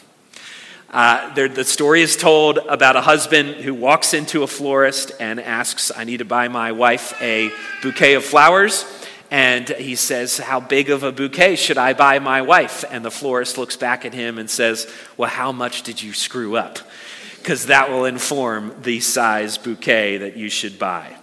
Uh, 0.92 1.32
there, 1.36 1.48
the 1.48 1.64
story 1.64 2.02
is 2.02 2.18
told 2.18 2.58
about 2.58 2.96
a 2.96 3.02
husband 3.02 3.50
who 3.50 3.74
walks 3.76 4.14
into 4.14 4.42
a 4.42 4.48
florist 4.48 5.12
and 5.20 5.40
asks, 5.40 5.92
I 5.96 6.04
need 6.04 6.18
to 6.18 6.26
buy 6.26 6.48
my 6.48 6.72
wife 6.72 7.14
a 7.22 7.52
bouquet 7.84 8.16
of 8.16 8.26
flowers. 8.26 8.86
And 9.30 9.70
he 9.70 9.96
says, 9.96 10.40
How 10.40 10.60
big 10.60 10.90
of 10.90 11.04
a 11.04 11.12
bouquet 11.12 11.56
should 11.58 11.78
I 11.78 11.94
buy 11.94 12.18
my 12.18 12.42
wife? 12.42 12.84
And 12.90 13.06
the 13.06 13.12
florist 13.12 13.60
looks 13.60 13.78
back 13.78 14.04
at 14.04 14.14
him 14.14 14.40
and 14.40 14.50
says, 14.50 14.92
Well, 15.16 15.30
how 15.30 15.52
much 15.52 15.84
did 15.84 16.02
you 16.02 16.14
screw 16.14 16.56
up? 16.58 16.80
Because 17.40 17.66
that 17.68 17.90
will 17.90 18.06
inform 18.06 18.76
the 18.82 19.00
size 19.00 19.58
bouquet 19.58 20.18
that 20.18 20.38
you 20.38 20.50
should 20.50 20.78
buy. 20.78 21.16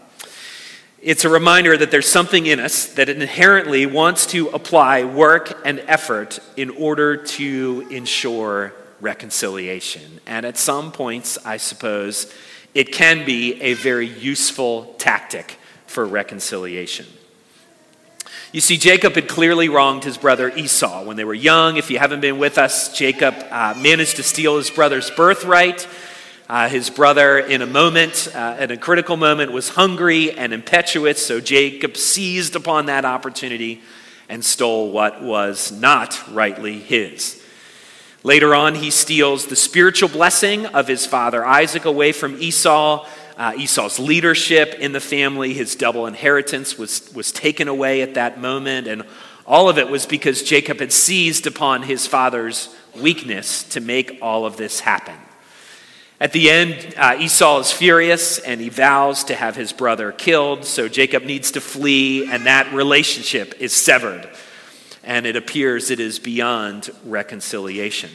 It's 1.01 1.25
a 1.25 1.29
reminder 1.29 1.77
that 1.77 1.91
there's 1.91 2.09
something 2.09 2.47
in 2.47 2.59
us 2.59 2.87
that 2.95 3.09
inherently 3.09 3.87
wants 3.87 4.27
to 4.27 4.49
apply 4.49 5.05
work 5.05 5.57
and 5.65 5.79
effort 5.87 6.41
in 6.57 6.71
order 6.71 7.17
to 7.17 7.87
ensure 7.91 8.73
reconciliation. 9.01 10.21
And 10.27 10.45
at 10.45 10.57
some 10.57 10.91
points, 10.91 11.39
I 11.45 11.59
suppose, 11.59 12.35
it 12.75 12.93
can 12.93 13.25
be 13.25 13.61
a 13.63 13.75
very 13.75 14.09
useful 14.09 14.95
tactic 14.99 15.59
for 15.87 16.05
reconciliation. 16.05 17.07
You 18.53 18.61
see, 18.61 18.77
Jacob 18.77 19.17
had 19.17 19.27
clearly 19.27 19.69
wronged 19.69 20.05
his 20.05 20.17
brother 20.17 20.51
Esau 20.55 21.03
when 21.03 21.17
they 21.17 21.25
were 21.25 21.35
young. 21.35 21.79
If 21.79 21.91
you 21.91 21.99
haven't 21.99 22.21
been 22.21 22.39
with 22.39 22.59
us, 22.59 22.97
Jacob 22.97 23.35
uh, 23.51 23.75
managed 23.77 24.17
to 24.17 24.23
steal 24.23 24.57
his 24.57 24.71
brother's 24.71 25.11
birthright. 25.11 25.87
Uh, 26.49 26.69
his 26.69 26.89
brother, 26.89 27.41
in 27.41 27.61
a 27.61 27.67
moment, 27.67 28.29
uh, 28.33 28.55
at 28.57 28.71
a 28.71 28.77
critical 28.77 29.17
moment, 29.17 29.51
was 29.51 29.71
hungry 29.71 30.31
and 30.31 30.55
impetuous, 30.55 31.27
so 31.27 31.41
Jacob 31.41 31.97
seized 31.97 32.55
upon 32.55 32.87
that 32.87 33.05
opportunity 33.05 33.81
and 34.29 34.45
stole 34.45 34.93
what 34.93 35.21
was 35.21 35.73
not 35.73 36.23
rightly 36.31 36.79
his. 36.79 37.43
Later 38.23 38.55
on, 38.55 38.77
he 38.77 38.93
steals 38.93 39.47
the 39.47 39.57
spiritual 39.57 40.09
blessing 40.09 40.67
of 40.67 40.87
his 40.87 41.05
father 41.05 41.45
Isaac 41.45 41.85
away 41.85 42.13
from 42.13 42.41
Esau. 42.41 43.09
Uh, 43.37 43.53
Esau's 43.57 43.99
leadership 43.99 44.75
in 44.79 44.93
the 44.93 45.01
family, 45.01 45.53
his 45.53 45.77
double 45.77 46.07
inheritance 46.07 46.79
was, 46.79 47.13
was 47.15 47.31
taken 47.33 47.69
away 47.69 48.01
at 48.01 48.15
that 48.15 48.41
moment. 48.41 48.87
And 48.87 49.03
all 49.47 49.69
of 49.69 49.77
it 49.77 49.89
was 49.89 50.07
because 50.07 50.43
Jacob 50.43 50.81
had 50.81 50.93
seized 50.93 51.47
upon 51.47 51.83
his 51.83 52.07
father's 52.07 52.75
weakness 52.99 53.63
to 53.65 53.81
make 53.81 54.19
all 54.23 54.47
of 54.47 54.57
this 54.57 54.81
happen. 54.81 55.17
At 56.19 56.33
the 56.33 56.51
end, 56.51 56.95
uh, 56.97 57.17
Esau 57.19 57.61
is 57.61 57.71
furious 57.71 58.39
and 58.39 58.59
he 58.59 58.71
vows 58.71 59.25
to 59.25 59.35
have 59.35 59.55
his 59.55 59.73
brother 59.75 60.13
killed. 60.13 60.65
So 60.65 60.89
Jacob 60.89 61.25
needs 61.25 61.51
to 61.53 61.61
flee, 61.61 62.27
and 62.27 62.47
that 62.47 62.73
relationship 62.73 63.55
is 63.61 63.75
severed. 63.75 64.27
And 65.05 65.27
it 65.27 65.37
appears 65.37 65.91
it 65.91 66.01
is 66.01 66.19
beyond 66.19 66.89
reconciliation. 67.05 68.11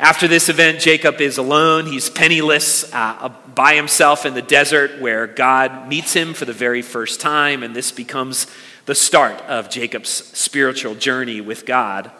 After 0.00 0.28
this 0.28 0.48
event, 0.48 0.78
Jacob 0.78 1.20
is 1.20 1.38
alone. 1.38 1.86
He's 1.86 2.08
penniless 2.08 2.92
uh, 2.94 3.34
by 3.52 3.74
himself 3.74 4.24
in 4.24 4.34
the 4.34 4.42
desert 4.42 5.00
where 5.00 5.26
God 5.26 5.88
meets 5.88 6.12
him 6.12 6.34
for 6.34 6.44
the 6.44 6.52
very 6.52 6.82
first 6.82 7.20
time. 7.20 7.64
And 7.64 7.74
this 7.74 7.90
becomes 7.90 8.46
the 8.86 8.94
start 8.94 9.40
of 9.42 9.68
Jacob's 9.68 10.08
spiritual 10.08 10.94
journey 10.94 11.40
with 11.40 11.66
God. 11.66 12.12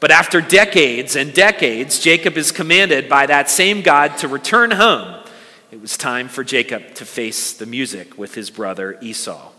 But 0.00 0.10
after 0.10 0.42
decades 0.42 1.16
and 1.16 1.32
decades, 1.32 1.98
Jacob 1.98 2.36
is 2.36 2.52
commanded 2.52 3.08
by 3.08 3.24
that 3.24 3.48
same 3.48 3.80
God 3.80 4.18
to 4.18 4.28
return 4.28 4.72
home. 4.72 5.24
It 5.70 5.80
was 5.80 5.96
time 5.96 6.28
for 6.28 6.44
Jacob 6.44 6.94
to 6.96 7.06
face 7.06 7.54
the 7.54 7.66
music 7.66 8.18
with 8.18 8.34
his 8.34 8.50
brother 8.50 8.98
Esau. 9.00 9.50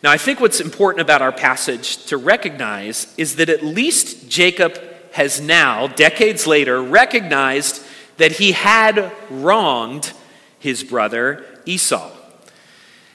Now, 0.00 0.12
I 0.12 0.16
think 0.16 0.38
what's 0.38 0.60
important 0.60 1.02
about 1.02 1.22
our 1.22 1.32
passage 1.32 2.06
to 2.06 2.16
recognize 2.16 3.12
is 3.16 3.36
that 3.36 3.48
at 3.48 3.64
least 3.64 4.28
Jacob 4.28 4.78
has 5.12 5.40
now, 5.40 5.86
decades 5.86 6.46
later, 6.46 6.82
recognized 6.82 7.84
that 8.16 8.32
he 8.32 8.52
had 8.52 9.12
wronged 9.30 10.12
his 10.58 10.84
brother 10.84 11.44
Esau. 11.64 12.10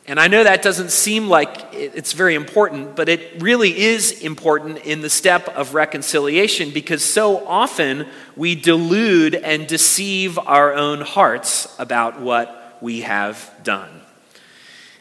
And 0.10 0.22
I 0.22 0.27
know 0.27 0.46
that 0.46 0.62
doesn't 0.62 0.92
seem 0.92 1.27
like 1.27 1.74
it's 1.74 2.13
very 2.13 2.36
important, 2.36 2.96
but 2.96 3.10
it 3.10 3.42
really 3.42 3.77
is 3.77 4.22
important 4.22 4.77
in 4.86 5.01
the 5.01 5.10
step 5.10 5.50
of 5.50 5.74
reconciliation 5.74 6.72
because 6.72 7.04
so 7.04 7.46
often 7.46 8.08
we 8.38 8.56
delude 8.56 9.36
and 9.36 9.68
deceive 9.68 10.39
our 10.39 10.74
own 10.74 11.01
hearts 11.01 11.75
about 11.77 12.22
what 12.22 12.77
we 12.80 13.01
have 13.01 13.54
done. 13.63 13.89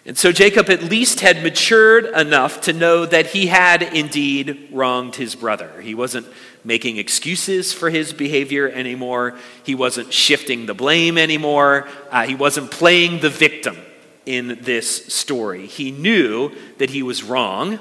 And 0.05 0.19
so 0.19 0.33
Jacob 0.33 0.71
at 0.71 0.83
least 0.83 1.21
had 1.21 1.43
matured 1.43 2.07
enough 2.07 2.63
to 2.63 2.73
know 2.73 3.07
that 3.07 3.27
he 3.27 3.47
had 3.47 3.83
indeed 3.83 4.69
wronged 4.73 5.15
his 5.15 5.37
brother. 5.37 5.81
He 5.81 5.95
wasn't 5.95 6.27
making 6.67 6.97
excuses 6.97 7.73
for 7.73 7.89
his 7.89 8.13
behavior 8.13 8.69
anymore, 8.69 9.39
he 9.63 9.75
wasn't 9.75 10.13
shifting 10.13 10.67
the 10.67 10.75
blame 10.75 11.17
anymore, 11.17 11.89
uh, 12.11 12.27
he 12.27 12.35
wasn't 12.35 12.71
playing 12.71 13.21
the 13.21 13.31
victim 13.31 13.77
in 14.27 14.59
this 14.63 15.07
story. 15.07 15.67
He 15.67 15.93
knew 15.93 16.51
that 16.79 16.91
he 16.91 17.05
was 17.05 17.23
wrong, 17.23 17.79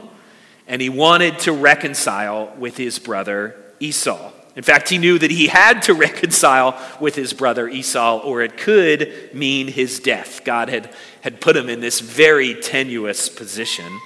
and 0.67 0.81
he 0.81 0.89
wanted 0.89 1.39
to 1.39 1.51
reconcile 1.51 2.53
with 2.59 2.77
his 2.77 2.99
brother 2.99 3.55
Esau. 3.79 4.31
In 4.55 4.61
fact, 4.61 4.87
he 4.87 4.99
knew 4.99 5.17
that 5.17 5.31
he 5.31 5.47
had 5.47 5.81
to 5.83 5.93
reconcile 6.07 6.79
with 7.01 7.15
his 7.15 7.33
brother 7.33 7.67
Esau, 7.67 8.19
or 8.19 8.43
it 8.43 8.55
could 8.55 9.31
mean 9.33 9.67
his 9.67 9.99
death. 9.99 10.43
God 10.45 10.69
had, 10.69 10.93
had 11.21 11.41
put 11.41 11.57
him 11.57 11.69
in 11.69 11.81
this 11.81 11.99
very 11.99 12.53
tenuous 12.53 13.29
position. 13.29 13.99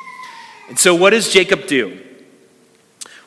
And 0.69 0.79
so, 0.79 0.95
what 0.95 1.09
does 1.09 1.33
Jacob 1.33 1.67
do? 1.67 1.99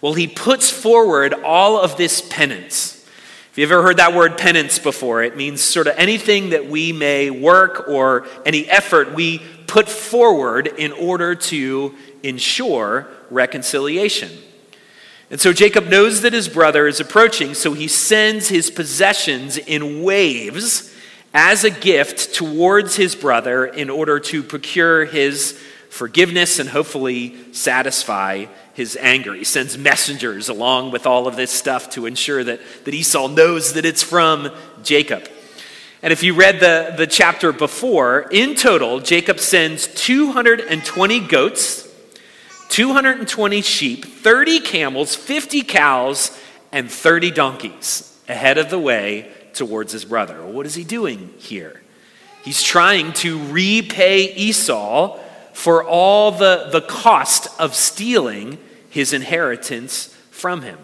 Well, 0.02 0.14
he 0.14 0.26
puts 0.26 0.68
forward 0.68 1.32
all 1.32 1.78
of 1.78 1.96
this 1.96 2.20
penance. 2.20 2.98
If 3.52 3.58
you've 3.58 3.70
ever 3.70 3.82
heard 3.82 3.98
that 3.98 4.14
word 4.14 4.36
penance 4.36 4.80
before, 4.80 5.22
it 5.22 5.36
means 5.36 5.60
sort 5.60 5.86
of 5.86 5.94
anything 5.96 6.50
that 6.50 6.66
we 6.66 6.92
may 6.92 7.30
work 7.30 7.88
or 7.88 8.26
any 8.44 8.68
effort 8.68 9.14
we 9.14 9.38
put 9.68 9.88
forward 9.88 10.66
in 10.66 10.90
order 10.90 11.36
to 11.36 11.94
ensure 12.24 13.06
reconciliation. 13.30 14.30
And 15.30 15.40
so 15.40 15.52
Jacob 15.52 15.86
knows 15.86 16.22
that 16.22 16.32
his 16.32 16.48
brother 16.48 16.88
is 16.88 16.98
approaching, 16.98 17.54
so 17.54 17.72
he 17.72 17.86
sends 17.86 18.48
his 18.48 18.70
possessions 18.70 19.56
in 19.56 20.02
waves 20.02 20.92
as 21.32 21.62
a 21.62 21.70
gift 21.70 22.34
towards 22.34 22.96
his 22.96 23.14
brother 23.14 23.66
in 23.66 23.88
order 23.88 24.18
to 24.18 24.42
procure 24.42 25.04
his 25.04 25.58
forgiveness 25.90 26.58
and 26.58 26.68
hopefully 26.68 27.36
satisfy 27.52 28.46
his 28.74 28.96
anger. 29.00 29.34
He 29.34 29.44
sends 29.44 29.76
messengers 29.76 30.48
along 30.48 30.92
with 30.92 31.06
all 31.06 31.26
of 31.26 31.36
this 31.36 31.50
stuff 31.50 31.90
to 31.90 32.06
ensure 32.06 32.42
that, 32.44 32.60
that 32.84 32.94
Esau 32.94 33.28
knows 33.28 33.74
that 33.74 33.84
it's 33.84 34.02
from 34.02 34.50
Jacob. 34.82 35.28
And 36.02 36.12
if 36.12 36.22
you 36.22 36.34
read 36.34 36.58
the, 36.58 36.94
the 36.96 37.06
chapter 37.06 37.52
before, 37.52 38.26
in 38.30 38.56
total, 38.56 38.98
Jacob 38.98 39.38
sends 39.38 39.86
220 39.86 41.20
goats, 41.20 41.88
220 42.70 43.62
sheep, 43.62 44.04
30 44.04 44.60
camels, 44.60 45.14
50 45.14 45.62
cows, 45.62 46.36
and 46.72 46.90
30 46.90 47.30
donkeys 47.30 48.18
ahead 48.28 48.58
of 48.58 48.70
the 48.70 48.78
way 48.78 49.30
towards 49.52 49.92
his 49.92 50.04
brother. 50.04 50.44
What 50.44 50.66
is 50.66 50.74
he 50.74 50.82
doing 50.82 51.34
here? 51.38 51.82
He's 52.42 52.62
trying 52.62 53.12
to 53.14 53.38
repay 53.52 54.34
Esau 54.34 55.20
for 55.52 55.84
all 55.84 56.32
the, 56.32 56.68
the 56.72 56.80
cost 56.80 57.48
of 57.60 57.74
stealing 57.74 58.58
his 58.90 59.12
inheritance 59.12 60.06
from 60.30 60.62
him. 60.62 60.78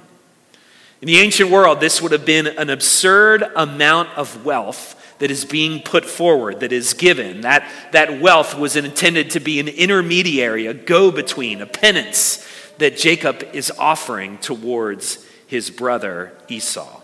In 1.01 1.07
the 1.07 1.19
ancient 1.19 1.51
world, 1.51 1.81
this 1.81 2.03
would 2.03 2.13
have 2.13 2.25
been 2.25 2.47
an 2.47 2.71
absurd 2.71 3.43
amount 3.55 4.11
of 4.17 4.45
wealth 4.45 4.95
that 5.19 5.31
is 5.31 5.45
being 5.45 5.83
put 5.83 6.05
forward, 6.05 6.61
that 6.61 6.73
is 6.73 6.95
given. 6.95 7.43
That, 7.43 7.69
that 7.93 8.21
wealth 8.21 8.57
was 8.57 8.77
intended 8.77 9.31
to 9.31 9.41
be 9.41 9.61
an 9.61 9.69
intermediary, 9.69 10.67
a 10.67 10.75
go 10.75 11.11
between, 11.11 11.61
a 11.61 11.67
penance 11.67 12.47
that 12.79 12.97
Jacob 12.97 13.43
is 13.53 13.71
offering 13.79 14.39
towards 14.39 15.25
his 15.47 15.71
brother 15.71 16.33
Esau. 16.49 16.98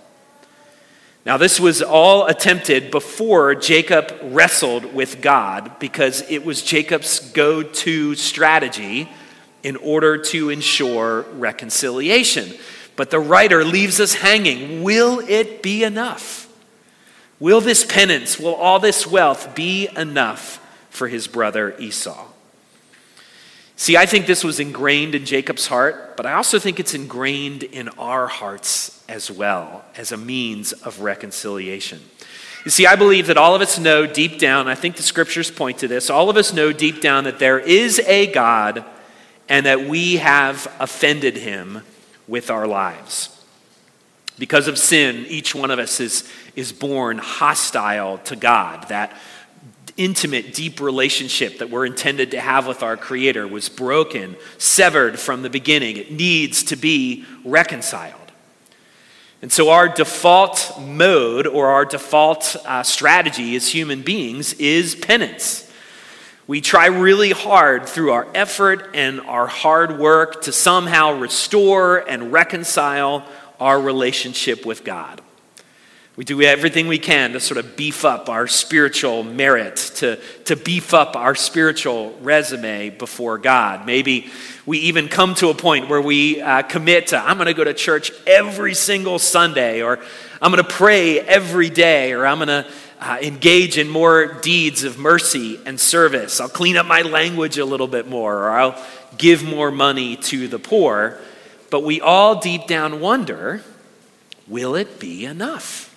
Now, 1.26 1.38
this 1.38 1.58
was 1.58 1.80
all 1.80 2.26
attempted 2.26 2.90
before 2.90 3.54
Jacob 3.54 4.12
wrestled 4.24 4.92
with 4.92 5.22
God 5.22 5.78
because 5.78 6.22
it 6.30 6.44
was 6.44 6.62
Jacob's 6.62 7.20
go 7.30 7.62
to 7.62 8.14
strategy 8.14 9.08
in 9.62 9.76
order 9.76 10.18
to 10.18 10.50
ensure 10.50 11.22
reconciliation. 11.32 12.52
But 12.94 13.10
the 13.10 13.20
writer 13.20 13.64
leaves 13.64 14.00
us 14.00 14.14
hanging. 14.14 14.82
Will 14.82 15.20
it 15.20 15.62
be 15.62 15.82
enough? 15.82 16.46
Will 17.40 17.62
this 17.62 17.84
penance, 17.86 18.38
will 18.38 18.54
all 18.54 18.78
this 18.78 19.06
wealth 19.06 19.54
be 19.54 19.88
enough 19.96 20.60
for 20.90 21.08
his 21.08 21.26
brother 21.26 21.74
Esau? 21.78 22.26
See, 23.76 23.96
I 23.96 24.04
think 24.04 24.26
this 24.26 24.44
was 24.44 24.60
ingrained 24.60 25.14
in 25.14 25.24
Jacob's 25.24 25.66
heart, 25.66 26.18
but 26.18 26.26
I 26.26 26.34
also 26.34 26.58
think 26.58 26.78
it's 26.78 26.94
ingrained 26.94 27.62
in 27.62 27.88
our 27.98 28.28
hearts 28.28 28.93
as 29.08 29.30
well 29.30 29.84
as 29.96 30.12
a 30.12 30.16
means 30.16 30.72
of 30.72 31.00
reconciliation. 31.00 32.00
You 32.64 32.70
see, 32.70 32.86
I 32.86 32.96
believe 32.96 33.26
that 33.26 33.36
all 33.36 33.54
of 33.54 33.60
us 33.60 33.78
know 33.78 34.06
deep 34.06 34.38
down, 34.38 34.68
I 34.68 34.74
think 34.74 34.96
the 34.96 35.02
scriptures 35.02 35.50
point 35.50 35.78
to 35.78 35.88
this, 35.88 36.08
all 36.08 36.30
of 36.30 36.36
us 36.36 36.52
know 36.52 36.72
deep 36.72 37.02
down 37.02 37.24
that 37.24 37.38
there 37.38 37.58
is 37.58 37.98
a 38.00 38.32
God 38.32 38.84
and 39.48 39.66
that 39.66 39.86
we 39.86 40.16
have 40.16 40.74
offended 40.80 41.36
him 41.36 41.82
with 42.26 42.50
our 42.50 42.66
lives. 42.66 43.30
Because 44.38 44.66
of 44.66 44.78
sin, 44.78 45.26
each 45.28 45.54
one 45.54 45.70
of 45.70 45.78
us 45.78 46.00
is, 46.00 46.28
is 46.56 46.72
born 46.72 47.18
hostile 47.18 48.18
to 48.18 48.34
God. 48.34 48.88
That 48.88 49.14
intimate, 49.96 50.54
deep 50.54 50.80
relationship 50.80 51.58
that 51.58 51.70
we're 51.70 51.86
intended 51.86 52.32
to 52.32 52.40
have 52.40 52.66
with 52.66 52.82
our 52.82 52.96
Creator 52.96 53.46
was 53.46 53.68
broken, 53.68 54.36
severed 54.58 55.18
from 55.18 55.42
the 55.42 55.50
beginning. 55.50 55.98
It 55.98 56.10
needs 56.10 56.64
to 56.64 56.76
be 56.76 57.24
reconciled. 57.44 58.23
And 59.42 59.52
so, 59.52 59.70
our 59.70 59.88
default 59.88 60.80
mode 60.80 61.46
or 61.46 61.68
our 61.68 61.84
default 61.84 62.56
uh, 62.64 62.82
strategy 62.82 63.56
as 63.56 63.68
human 63.68 64.02
beings 64.02 64.54
is 64.54 64.94
penance. 64.94 65.70
We 66.46 66.60
try 66.60 66.86
really 66.86 67.30
hard 67.30 67.86
through 67.86 68.12
our 68.12 68.26
effort 68.34 68.90
and 68.94 69.20
our 69.22 69.46
hard 69.46 69.98
work 69.98 70.42
to 70.42 70.52
somehow 70.52 71.18
restore 71.18 71.98
and 71.98 72.32
reconcile 72.32 73.26
our 73.58 73.80
relationship 73.80 74.66
with 74.66 74.84
God. 74.84 75.22
We 76.16 76.24
do 76.24 76.40
everything 76.42 76.86
we 76.86 77.00
can 77.00 77.32
to 77.32 77.40
sort 77.40 77.58
of 77.58 77.76
beef 77.76 78.04
up 78.04 78.28
our 78.28 78.46
spiritual 78.46 79.24
merit, 79.24 79.74
to, 79.96 80.20
to 80.44 80.54
beef 80.54 80.94
up 80.94 81.16
our 81.16 81.34
spiritual 81.34 82.16
resume 82.20 82.90
before 82.90 83.36
God. 83.36 83.84
Maybe 83.84 84.30
we 84.64 84.78
even 84.78 85.08
come 85.08 85.34
to 85.36 85.48
a 85.48 85.54
point 85.54 85.88
where 85.88 86.00
we 86.00 86.40
uh, 86.40 86.62
commit 86.62 87.08
to, 87.08 87.18
I'm 87.18 87.36
going 87.36 87.48
to 87.48 87.54
go 87.54 87.64
to 87.64 87.74
church 87.74 88.12
every 88.28 88.74
single 88.74 89.18
Sunday, 89.18 89.82
or 89.82 89.98
I'm 90.40 90.52
going 90.52 90.62
to 90.62 90.70
pray 90.70 91.18
every 91.18 91.68
day, 91.68 92.12
or 92.12 92.24
I'm 92.24 92.38
going 92.38 92.46
to 92.46 92.70
uh, 93.00 93.18
engage 93.20 93.76
in 93.76 93.88
more 93.88 94.34
deeds 94.40 94.84
of 94.84 95.00
mercy 95.00 95.58
and 95.66 95.80
service. 95.80 96.40
I'll 96.40 96.48
clean 96.48 96.76
up 96.76 96.86
my 96.86 97.02
language 97.02 97.58
a 97.58 97.64
little 97.64 97.88
bit 97.88 98.06
more, 98.06 98.38
or 98.38 98.50
I'll 98.50 98.86
give 99.18 99.42
more 99.42 99.72
money 99.72 100.14
to 100.16 100.46
the 100.46 100.60
poor. 100.60 101.18
But 101.70 101.82
we 101.82 102.00
all 102.00 102.40
deep 102.40 102.68
down 102.68 103.00
wonder 103.00 103.64
will 104.46 104.76
it 104.76 105.00
be 105.00 105.24
enough? 105.24 105.90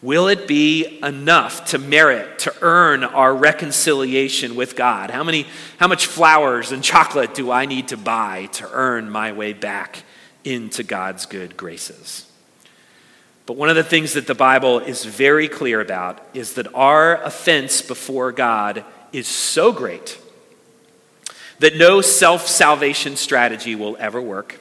Will 0.00 0.28
it 0.28 0.46
be 0.46 1.00
enough 1.02 1.66
to 1.70 1.78
merit, 1.78 2.38
to 2.40 2.54
earn 2.62 3.02
our 3.02 3.34
reconciliation 3.34 4.54
with 4.54 4.76
God? 4.76 5.10
How, 5.10 5.24
many, 5.24 5.46
how 5.78 5.88
much 5.88 6.06
flowers 6.06 6.70
and 6.70 6.84
chocolate 6.84 7.34
do 7.34 7.50
I 7.50 7.66
need 7.66 7.88
to 7.88 7.96
buy 7.96 8.46
to 8.52 8.70
earn 8.72 9.10
my 9.10 9.32
way 9.32 9.52
back 9.52 10.04
into 10.44 10.84
God's 10.84 11.26
good 11.26 11.56
graces? 11.56 12.30
But 13.44 13.56
one 13.56 13.70
of 13.70 13.76
the 13.76 13.82
things 13.82 14.12
that 14.12 14.28
the 14.28 14.36
Bible 14.36 14.78
is 14.78 15.04
very 15.04 15.48
clear 15.48 15.80
about 15.80 16.24
is 16.32 16.52
that 16.54 16.72
our 16.74 17.20
offense 17.22 17.82
before 17.82 18.30
God 18.30 18.84
is 19.12 19.26
so 19.26 19.72
great 19.72 20.20
that 21.58 21.76
no 21.76 22.00
self 22.00 22.46
salvation 22.46 23.16
strategy 23.16 23.74
will 23.74 23.96
ever 23.98 24.22
work. 24.22 24.60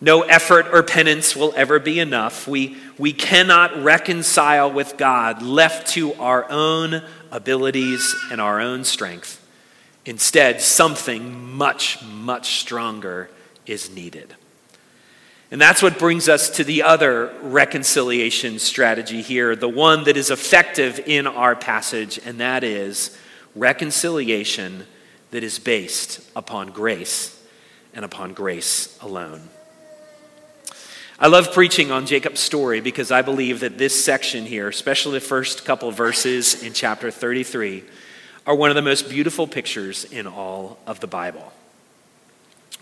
No 0.00 0.22
effort 0.22 0.66
or 0.72 0.82
penance 0.82 1.34
will 1.34 1.52
ever 1.56 1.80
be 1.80 1.98
enough. 1.98 2.46
We, 2.46 2.76
we 2.98 3.12
cannot 3.12 3.82
reconcile 3.82 4.70
with 4.70 4.96
God 4.96 5.42
left 5.42 5.88
to 5.88 6.14
our 6.14 6.48
own 6.50 7.02
abilities 7.32 8.14
and 8.30 8.40
our 8.40 8.60
own 8.60 8.84
strength. 8.84 9.44
Instead, 10.04 10.60
something 10.60 11.52
much, 11.52 12.02
much 12.04 12.60
stronger 12.60 13.28
is 13.66 13.90
needed. 13.90 14.34
And 15.50 15.60
that's 15.60 15.82
what 15.82 15.98
brings 15.98 16.28
us 16.28 16.50
to 16.50 16.64
the 16.64 16.82
other 16.82 17.34
reconciliation 17.42 18.58
strategy 18.58 19.22
here, 19.22 19.56
the 19.56 19.68
one 19.68 20.04
that 20.04 20.16
is 20.16 20.30
effective 20.30 21.00
in 21.06 21.26
our 21.26 21.56
passage, 21.56 22.20
and 22.24 22.38
that 22.40 22.62
is 22.62 23.18
reconciliation 23.56 24.86
that 25.30 25.42
is 25.42 25.58
based 25.58 26.20
upon 26.36 26.70
grace 26.70 27.42
and 27.94 28.04
upon 28.04 28.34
grace 28.34 28.98
alone. 29.00 29.48
I 31.20 31.26
love 31.26 31.52
preaching 31.52 31.90
on 31.90 32.06
Jacob's 32.06 32.38
story 32.38 32.80
because 32.80 33.10
I 33.10 33.22
believe 33.22 33.58
that 33.60 33.76
this 33.76 34.04
section 34.04 34.46
here, 34.46 34.68
especially 34.68 35.14
the 35.14 35.26
first 35.26 35.64
couple 35.64 35.90
verses 35.90 36.62
in 36.62 36.72
chapter 36.72 37.10
33, 37.10 37.82
are 38.46 38.54
one 38.54 38.70
of 38.70 38.76
the 38.76 38.82
most 38.82 39.08
beautiful 39.10 39.48
pictures 39.48 40.04
in 40.04 40.28
all 40.28 40.78
of 40.86 41.00
the 41.00 41.08
Bible. 41.08 41.52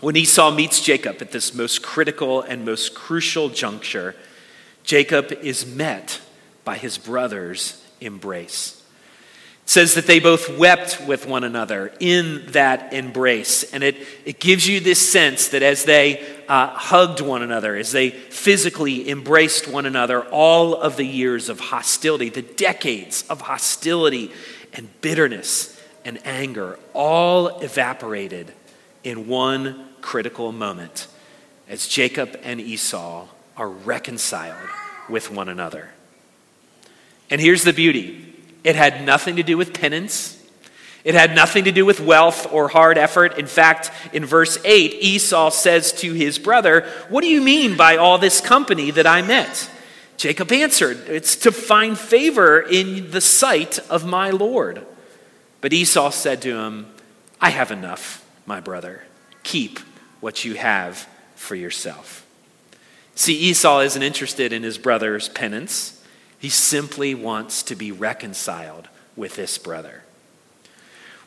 When 0.01 0.15
Esau 0.15 0.51
meets 0.51 0.81
Jacob 0.81 1.17
at 1.19 1.31
this 1.31 1.55
most 1.55 1.81
critical 1.81 2.43
and 2.43 2.63
most 2.63 2.93
crucial 2.93 3.49
juncture, 3.49 4.15
Jacob 4.83 5.31
is 5.31 5.65
met 5.65 6.21
by 6.63 6.77
his 6.77 6.99
brother's 6.99 7.83
embrace 8.01 8.83
It 9.63 9.69
says 9.71 9.95
that 9.95 10.05
they 10.05 10.19
both 10.19 10.59
wept 10.59 11.01
with 11.07 11.25
one 11.25 11.43
another 11.43 11.91
in 11.99 12.45
that 12.51 12.93
embrace. 12.93 13.63
And 13.73 13.83
it, 13.83 13.97
it 14.25 14.39
gives 14.39 14.67
you 14.67 14.79
this 14.79 15.11
sense 15.11 15.47
that 15.47 15.63
as 15.63 15.85
they 15.85 16.36
uh, 16.47 16.67
hugged 16.67 17.21
one 17.21 17.41
another, 17.41 17.75
as 17.75 17.91
they 17.91 18.09
physically 18.09 19.09
embraced 19.09 19.67
one 19.67 19.85
another, 19.85 20.23
all 20.25 20.75
of 20.75 20.95
the 20.95 21.05
years 21.05 21.49
of 21.49 21.59
hostility, 21.59 22.29
the 22.29 22.41
decades 22.41 23.23
of 23.29 23.41
hostility 23.41 24.31
and 24.73 24.89
bitterness 25.01 25.79
and 26.05 26.19
anger, 26.25 26.79
all 26.93 27.59
evaporated 27.59 28.53
in 29.03 29.27
one 29.27 29.87
critical 30.01 30.51
moment 30.51 31.07
as 31.69 31.87
Jacob 31.87 32.39
and 32.43 32.61
Esau 32.61 33.27
are 33.57 33.69
reconciled 33.69 34.69
with 35.09 35.31
one 35.31 35.49
another. 35.49 35.89
And 37.29 37.41
here's 37.41 37.63
the 37.63 37.73
beauty 37.73 38.23
it 38.63 38.75
had 38.75 39.05
nothing 39.05 39.37
to 39.37 39.43
do 39.43 39.57
with 39.57 39.73
penance. 39.73 40.36
It 41.07 41.15
had 41.15 41.33
nothing 41.33 41.63
to 41.63 41.71
do 41.71 41.85
with 41.85 42.01
wealth 42.01 42.51
or 42.51 42.67
hard 42.67 42.97
effort. 42.97 43.37
In 43.39 43.47
fact, 43.47 43.91
in 44.11 44.25
verse 44.25 44.57
8, 44.65 44.93
Esau 44.99 45.51
says 45.51 45.93
to 46.01 46.11
his 46.11 46.37
brother, 46.37 46.85
What 47.07 47.21
do 47.21 47.29
you 47.29 47.41
mean 47.41 47.77
by 47.77 47.95
all 47.95 48.17
this 48.17 48.41
company 48.41 48.91
that 48.91 49.07
I 49.07 49.21
met? 49.21 49.71
Jacob 50.17 50.51
answered, 50.51 50.97
It's 51.07 51.37
to 51.37 51.53
find 51.53 51.97
favor 51.97 52.59
in 52.59 53.11
the 53.11 53.21
sight 53.21 53.79
of 53.89 54.05
my 54.05 54.31
Lord. 54.31 54.85
But 55.61 55.71
Esau 55.71 56.09
said 56.09 56.41
to 56.41 56.57
him, 56.57 56.87
I 57.39 57.51
have 57.51 57.71
enough, 57.71 58.29
my 58.45 58.59
brother. 58.59 59.03
Keep 59.43 59.79
what 60.19 60.43
you 60.43 60.55
have 60.55 61.07
for 61.35 61.55
yourself. 61.55 62.27
See, 63.15 63.37
Esau 63.37 63.79
isn't 63.79 64.03
interested 64.03 64.51
in 64.51 64.63
his 64.63 64.77
brother's 64.77 65.29
penance. 65.29 66.03
He 66.37 66.49
simply 66.49 67.15
wants 67.15 67.63
to 67.63 67.75
be 67.75 67.93
reconciled 67.93 68.89
with 69.15 69.37
this 69.37 69.57
brother. 69.57 70.03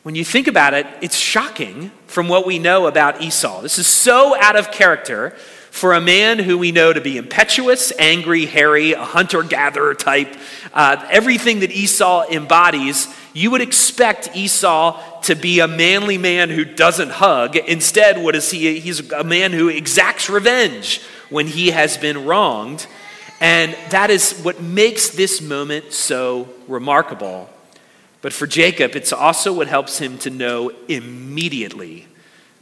When 0.03 0.15
you 0.15 0.25
think 0.25 0.47
about 0.47 0.73
it, 0.73 0.87
it's 1.01 1.15
shocking 1.15 1.91
from 2.07 2.27
what 2.27 2.47
we 2.47 2.57
know 2.57 2.87
about 2.87 3.21
Esau. 3.21 3.61
This 3.61 3.77
is 3.77 3.85
so 3.85 4.35
out 4.41 4.55
of 4.55 4.71
character 4.71 5.29
for 5.69 5.93
a 5.93 6.01
man 6.01 6.39
who 6.39 6.57
we 6.57 6.71
know 6.71 6.91
to 6.91 6.99
be 6.99 7.17
impetuous, 7.17 7.93
angry, 7.99 8.47
hairy, 8.47 8.93
a 8.93 9.05
hunter 9.05 9.43
gatherer 9.43 9.93
type. 9.93 10.35
Uh, 10.73 11.05
everything 11.11 11.59
that 11.59 11.71
Esau 11.71 12.25
embodies, 12.31 13.07
you 13.33 13.51
would 13.51 13.61
expect 13.61 14.35
Esau 14.35 15.21
to 15.21 15.35
be 15.35 15.59
a 15.59 15.67
manly 15.67 16.17
man 16.17 16.49
who 16.49 16.65
doesn't 16.65 17.11
hug. 17.11 17.55
Instead, 17.55 18.23
what 18.23 18.35
is 18.35 18.49
he? 18.49 18.79
He's 18.79 19.11
a 19.11 19.23
man 19.23 19.51
who 19.51 19.69
exacts 19.69 20.31
revenge 20.31 20.99
when 21.29 21.45
he 21.45 21.69
has 21.69 21.95
been 21.97 22.25
wronged. 22.25 22.87
And 23.39 23.77
that 23.91 24.09
is 24.09 24.33
what 24.41 24.61
makes 24.61 25.09
this 25.09 25.41
moment 25.41 25.93
so 25.93 26.49
remarkable. 26.67 27.49
But 28.21 28.33
for 28.33 28.47
Jacob, 28.47 28.95
it's 28.95 29.13
also 29.13 29.51
what 29.51 29.67
helps 29.67 29.97
him 29.97 30.17
to 30.19 30.29
know 30.29 30.71
immediately 30.87 32.07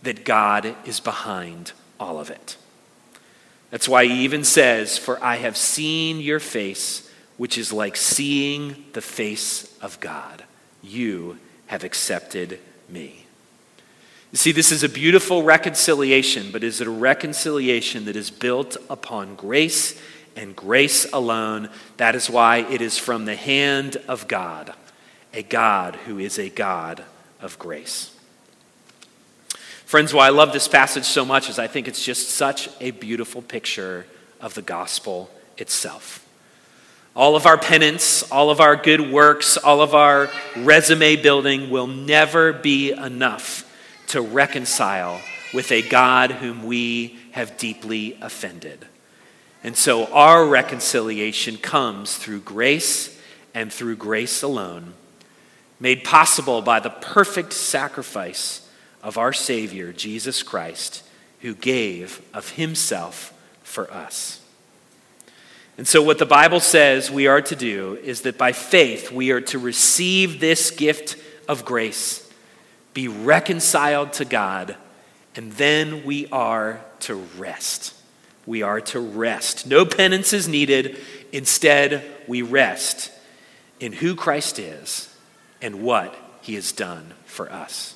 that 0.04 0.24
God 0.24 0.76
is 0.86 1.00
behind 1.00 1.74
all 2.00 2.20
of 2.20 2.30
it. 2.30 2.56
That's 3.70 3.90
why 3.90 4.06
he 4.06 4.24
even 4.24 4.44
says, 4.44 4.98
For 4.98 5.22
I 5.24 5.36
have 5.36 5.58
seen 5.58 6.22
your 6.22 6.40
face 6.40 7.10
which 7.40 7.58
is 7.58 7.72
like 7.72 7.96
seeing 7.96 8.84
the 8.92 9.02
face 9.02 9.74
of 9.82 9.98
God. 10.02 10.44
You 10.82 11.38
have 11.68 11.86
accepted 11.86 12.60
me. 12.90 13.26
You 14.32 14.38
see, 14.38 14.52
this 14.52 14.74
is 14.74 14.84
a 14.84 14.90
beautiful 14.90 15.42
reconciliation, 15.42 16.52
but 16.52 16.66
is 16.66 16.82
it 16.82 16.88
a 16.88 16.92
reconciliation 16.92 18.04
that 18.06 18.18
is 18.18 18.30
built 18.30 18.76
upon 18.90 19.36
grace 19.36 20.00
and 20.36 20.54
grace 20.54 21.12
alone? 21.14 21.70
That 21.96 22.14
is 22.14 22.30
why 22.30 22.58
it 22.58 22.82
is 22.82 22.98
from 22.98 23.24
the 23.24 23.38
hand 23.38 23.96
of 24.10 24.28
God, 24.28 24.74
a 25.34 25.44
God 25.44 25.96
who 25.96 26.20
is 26.20 26.40
a 26.40 26.50
God 26.50 27.04
of 27.42 27.58
grace. 27.60 28.16
Friends, 29.86 30.14
why 30.14 30.28
I 30.28 30.30
love 30.30 30.54
this 30.54 30.68
passage 30.68 31.06
so 31.06 31.26
much 31.26 31.50
is 31.50 31.58
I 31.58 31.68
think 31.68 31.88
it's 31.88 32.04
just 32.04 32.30
such 32.30 32.70
a 32.80 32.92
beautiful 32.92 33.42
picture 33.42 34.06
of 34.40 34.54
the 34.54 34.62
gospel 34.62 35.32
itself. 35.58 36.26
All 37.16 37.36
of 37.36 37.46
our 37.46 37.58
penance, 37.58 38.24
all 38.32 38.52
of 38.52 38.62
our 38.62 38.76
good 38.76 39.12
works, 39.12 39.58
all 39.58 39.82
of 39.82 39.96
our 39.96 40.30
resume 40.56 41.16
building 41.16 41.70
will 41.70 41.88
never 41.88 42.54
be 42.54 42.92
enough 42.92 43.66
to 44.10 44.22
reconcile 44.22 45.20
with 45.54 45.72
a 45.72 45.82
God 45.82 46.32
whom 46.32 46.64
we 46.64 47.18
have 47.32 47.58
deeply 47.58 48.18
offended. 48.22 48.86
And 49.64 49.76
so 49.76 50.06
our 50.14 50.46
reconciliation 50.46 51.58
comes 51.58 52.16
through 52.16 52.42
grace 52.42 53.20
and 53.54 53.74
through 53.74 53.98
grace 53.98 54.44
alone, 54.44 54.94
made 55.80 56.04
possible 56.04 56.62
by 56.62 56.80
the 56.80 56.90
perfect 56.90 57.54
sacrifice 57.54 58.68
of 59.02 59.18
our 59.18 59.34
Savior, 59.34 59.94
Jesus 59.94 60.44
Christ, 60.44 61.04
who 61.42 61.56
gave 61.56 62.22
of 62.34 62.52
himself 62.52 63.34
for 63.64 63.92
us. 63.92 64.42
And 65.78 65.88
so, 65.88 66.02
what 66.02 66.18
the 66.18 66.26
Bible 66.26 66.60
says 66.60 67.10
we 67.10 67.28
are 67.28 67.42
to 67.42 67.56
do 67.56 67.98
is 68.04 68.22
that 68.22 68.38
by 68.38 68.52
faith 68.52 69.12
we 69.12 69.32
are 69.32 69.42
to 69.42 69.58
receive 69.58 70.40
this 70.40 70.72
gift 70.72 71.16
of 71.48 71.64
grace 71.64 72.30
be 72.94 73.08
reconciled 73.08 74.14
to 74.14 74.26
God, 74.26 74.76
and 75.36 75.54
then 75.54 76.04
we 76.04 76.28
are 76.32 76.82
to 77.02 77.16
rest. 77.38 77.94
We 78.46 78.62
are 78.62 78.82
to 78.82 79.00
rest. 79.00 79.68
No 79.68 79.86
penance 79.86 80.34
is 80.34 80.48
needed. 80.48 81.00
Instead, 81.32 82.04
we 82.28 82.42
rest 82.42 83.12
in 83.80 83.94
who 83.94 84.16
Christ 84.16 84.60
is 84.60 85.09
and 85.62 85.82
what 85.82 86.16
he 86.42 86.56
has 86.56 86.72
done 86.72 87.14
for 87.26 87.52
us. 87.52 87.96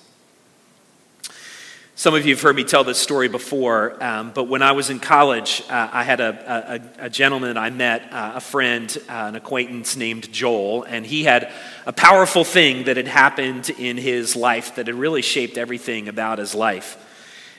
Some 1.96 2.16
of 2.16 2.26
you 2.26 2.34
have 2.34 2.42
heard 2.42 2.56
me 2.56 2.64
tell 2.64 2.84
this 2.84 2.98
story 2.98 3.28
before, 3.28 4.04
um, 4.04 4.32
but 4.34 4.46
when 4.46 4.64
I 4.64 4.72
was 4.72 4.90
in 4.90 5.00
college, 5.00 5.62
uh, 5.70 5.90
I 5.92 6.04
had 6.04 6.20
a, 6.20 6.82
a, 7.00 7.06
a, 7.06 7.10
gentleman 7.10 7.56
I 7.56 7.70
met, 7.70 8.12
uh, 8.12 8.34
a 8.36 8.42
friend, 8.42 8.98
uh, 9.08 9.12
an 9.28 9.36
acquaintance 9.36 9.96
named 9.96 10.32
Joel, 10.34 10.84
and 10.84 11.06
he 11.06 11.24
had 11.24 11.52
a 11.86 11.94
powerful 11.94 12.44
thing 12.44 12.86
that 12.86 12.98
had 12.98 13.08
happened 13.08 13.70
in 13.70 13.98
his 13.98 14.36
life 14.36 14.76
that 14.76 14.88
had 14.88 14.96
really 14.96 15.22
shaped 15.22 15.56
everything 15.56 16.08
about 16.08 16.40
his 16.40 16.56
life. 16.56 16.98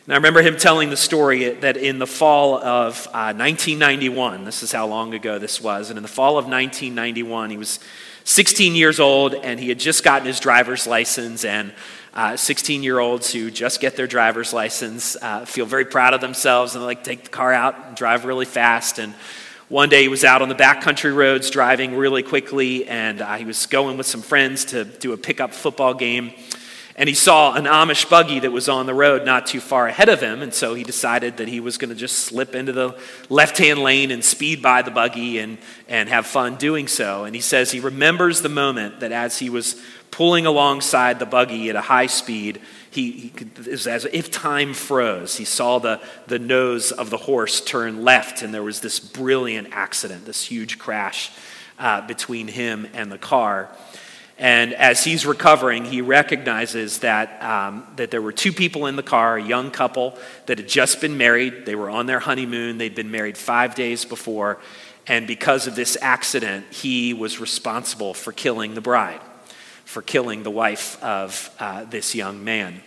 And 0.04 0.12
I 0.12 0.16
remember 0.16 0.42
him 0.42 0.56
telling 0.56 0.90
the 0.90 0.96
story 0.96 1.50
that 1.50 1.76
in 1.76 2.00
the 2.00 2.06
fall 2.06 2.56
of 2.56 3.06
1991, 3.06 4.34
uh, 4.34 4.44
this 4.44 4.64
is 4.64 4.72
how 4.72 4.88
long 4.88 5.14
ago 5.14 5.38
this 5.38 5.60
was, 5.60 5.90
and 5.90 5.96
in 5.96 6.02
the 6.02 6.08
fall 6.08 6.38
of 6.38 6.44
1991, 6.44 7.50
he 7.50 7.56
was 7.56 7.78
16 8.24 8.74
years 8.74 9.00
old 9.00 9.34
and 9.34 9.60
he 9.60 9.68
had 9.68 9.78
just 9.78 10.02
gotten 10.02 10.26
his 10.26 10.40
driver's 10.40 10.87
license 10.87 11.44
and 11.44 11.72
16 12.37 12.80
uh, 12.80 12.82
year 12.82 12.98
olds 12.98 13.32
who 13.32 13.50
just 13.50 13.80
get 13.80 13.96
their 13.96 14.06
driver's 14.06 14.52
license 14.52 15.16
uh, 15.20 15.44
feel 15.44 15.66
very 15.66 15.84
proud 15.84 16.14
of 16.14 16.20
themselves 16.20 16.74
and 16.74 16.82
they 16.82 16.87
like 16.87 17.04
take 17.04 17.24
the 17.24 17.30
car 17.30 17.52
out 17.52 17.74
and 17.87 17.96
drive 17.96 18.24
really 18.24 18.46
fast. 18.46 18.98
And 18.98 19.14
one 19.68 19.88
day 19.88 20.02
he 20.02 20.08
was 20.08 20.24
out 20.24 20.40
on 20.40 20.48
the 20.48 20.54
backcountry 20.54 21.14
roads 21.14 21.50
driving 21.50 21.96
really 21.96 22.22
quickly, 22.22 22.87
and 22.87 23.20
uh, 23.20 23.34
he 23.37 23.44
was 23.44 23.66
going 23.66 23.96
with 23.96 24.06
some 24.06 24.22
friends 24.22 24.66
to 24.66 24.84
do 24.84 25.12
a 25.12 25.16
pickup 25.16 25.52
football 25.52 25.94
game. 25.94 26.32
And 26.96 27.09
he 27.09 27.14
saw 27.14 27.54
an 27.54 27.64
Amish 27.64 28.09
buggy 28.09 28.38
that 28.40 28.52
was 28.52 28.68
on 28.68 28.87
the 28.87 28.94
road 28.94 29.24
not 29.24 29.46
too 29.46 29.61
far 29.61 29.88
ahead 29.88 30.09
of 30.09 30.20
him. 30.20 30.42
And 30.42 30.54
so 30.54 30.74
he 30.74 30.85
decided 30.85 31.38
that 31.38 31.48
he 31.48 31.59
was 31.59 31.76
going 31.76 31.88
to 31.88 31.96
just 31.96 32.20
slip 32.20 32.54
into 32.54 32.72
the 32.72 32.96
left 33.28 33.59
hand 33.59 33.80
lane 33.80 34.12
and 34.12 34.24
speed 34.24 34.62
by 34.62 34.83
the 34.83 34.92
buggy 34.92 35.40
and, 35.40 35.59
and 35.88 36.09
have 36.09 36.24
fun 36.24 36.54
doing 36.54 36.87
so. 36.87 37.24
And 37.24 37.35
he 37.35 37.40
says 37.40 37.72
he 37.72 37.80
remembers 37.80 38.42
the 38.42 38.48
moment 38.48 39.00
that 39.00 39.11
as 39.11 39.38
he 39.38 39.50
was 39.50 39.83
pulling 40.12 40.46
alongside 40.46 41.18
the 41.18 41.26
buggy 41.26 41.68
at 41.68 41.74
a 41.74 41.80
high 41.80 42.07
speed, 42.07 42.61
he, 42.92 43.11
he 43.11 43.33
was 43.68 43.88
as 43.88 44.04
if 44.04 44.30
time 44.30 44.72
froze. 44.72 45.37
He 45.37 45.44
saw 45.44 45.80
the, 45.80 46.00
the 46.28 46.38
nose 46.38 46.92
of 46.92 47.11
the 47.11 47.16
horse 47.16 47.61
turn 47.61 48.04
left, 48.04 48.42
and 48.42 48.54
there 48.54 48.62
was 48.62 48.80
this 48.80 49.00
brilliant 49.00 49.68
accident, 49.72 50.26
this 50.26 50.44
huge 50.44 50.78
crash 50.78 51.33
uh, 51.76 52.07
between 52.07 52.46
him 52.46 52.87
and 52.94 53.11
the 53.11 53.18
car. 53.18 53.68
And 54.38 54.75
as 54.75 55.05
he's 55.05 55.25
recovering, 55.25 55.85
he 55.85 56.01
recognizes 56.01 56.99
that, 57.01 57.40
um, 57.42 57.87
that 57.97 58.11
there 58.11 58.20
were 58.20 58.33
two 58.33 58.53
people 58.53 58.87
in 58.87 58.97
the 58.97 59.03
car, 59.03 59.37
a 59.37 59.42
young 59.42 59.70
couple 59.70 60.18
that 60.47 60.59
had 60.59 60.68
just 60.68 61.01
been 61.01 61.16
married. 61.16 61.66
They 61.66 61.77
were 61.77 61.88
on 61.88 62.07
their 62.07 62.18
honeymoon, 62.18 62.79
they'd 62.79 62.94
been 62.94 63.12
married 63.12 63.38
five 63.38 63.75
days 63.75 64.05
before. 64.05 64.59
And 65.07 65.27
because 65.27 65.66
of 65.66 65.77
this 65.77 65.97
accident, 66.01 66.66
he 66.73 67.14
was 67.14 67.38
responsible 67.38 68.14
for 68.14 68.33
killing 68.33 68.75
the 68.75 68.81
bride, 68.81 69.20
for 69.85 70.03
killing 70.03 70.42
the 70.42 70.51
wife 70.51 71.03
of 71.03 71.55
uh, 71.61 71.85
this 71.85 72.14
young 72.14 72.42
man. 72.42 72.83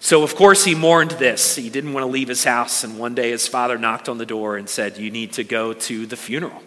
So, 0.00 0.22
of 0.22 0.34
course, 0.34 0.64
he 0.64 0.74
mourned 0.74 1.12
this. 1.12 1.56
He 1.56 1.70
didn't 1.70 1.92
want 1.92 2.04
to 2.04 2.10
leave 2.10 2.28
his 2.28 2.44
house. 2.44 2.84
And 2.84 2.98
one 2.98 3.14
day 3.14 3.30
his 3.30 3.46
father 3.46 3.78
knocked 3.78 4.08
on 4.08 4.18
the 4.18 4.26
door 4.26 4.56
and 4.56 4.68
said, 4.68 4.98
You 4.98 5.10
need 5.10 5.32
to 5.34 5.44
go 5.44 5.72
to 5.72 6.06
the 6.06 6.16
funeral. 6.16 6.62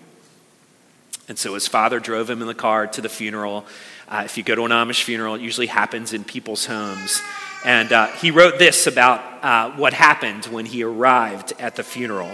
And 1.27 1.37
so 1.37 1.53
his 1.53 1.67
father 1.67 1.99
drove 1.99 2.29
him 2.29 2.41
in 2.41 2.47
the 2.47 2.53
car 2.53 2.87
to 2.87 3.01
the 3.01 3.09
funeral. 3.09 3.65
Uh, 4.07 4.23
if 4.25 4.37
you 4.37 4.43
go 4.43 4.55
to 4.55 4.63
an 4.63 4.71
Amish 4.71 5.03
funeral, 5.03 5.35
it 5.35 5.41
usually 5.41 5.67
happens 5.67 6.13
in 6.13 6.23
people's 6.23 6.65
homes. 6.65 7.21
And 7.65 7.91
uh, 7.91 8.07
he 8.07 8.31
wrote 8.31 8.59
this 8.59 8.87
about 8.87 9.43
uh, 9.43 9.71
what 9.75 9.93
happened 9.93 10.45
when 10.45 10.65
he 10.65 10.83
arrived 10.83 11.53
at 11.59 11.75
the 11.75 11.83
funeral. 11.83 12.31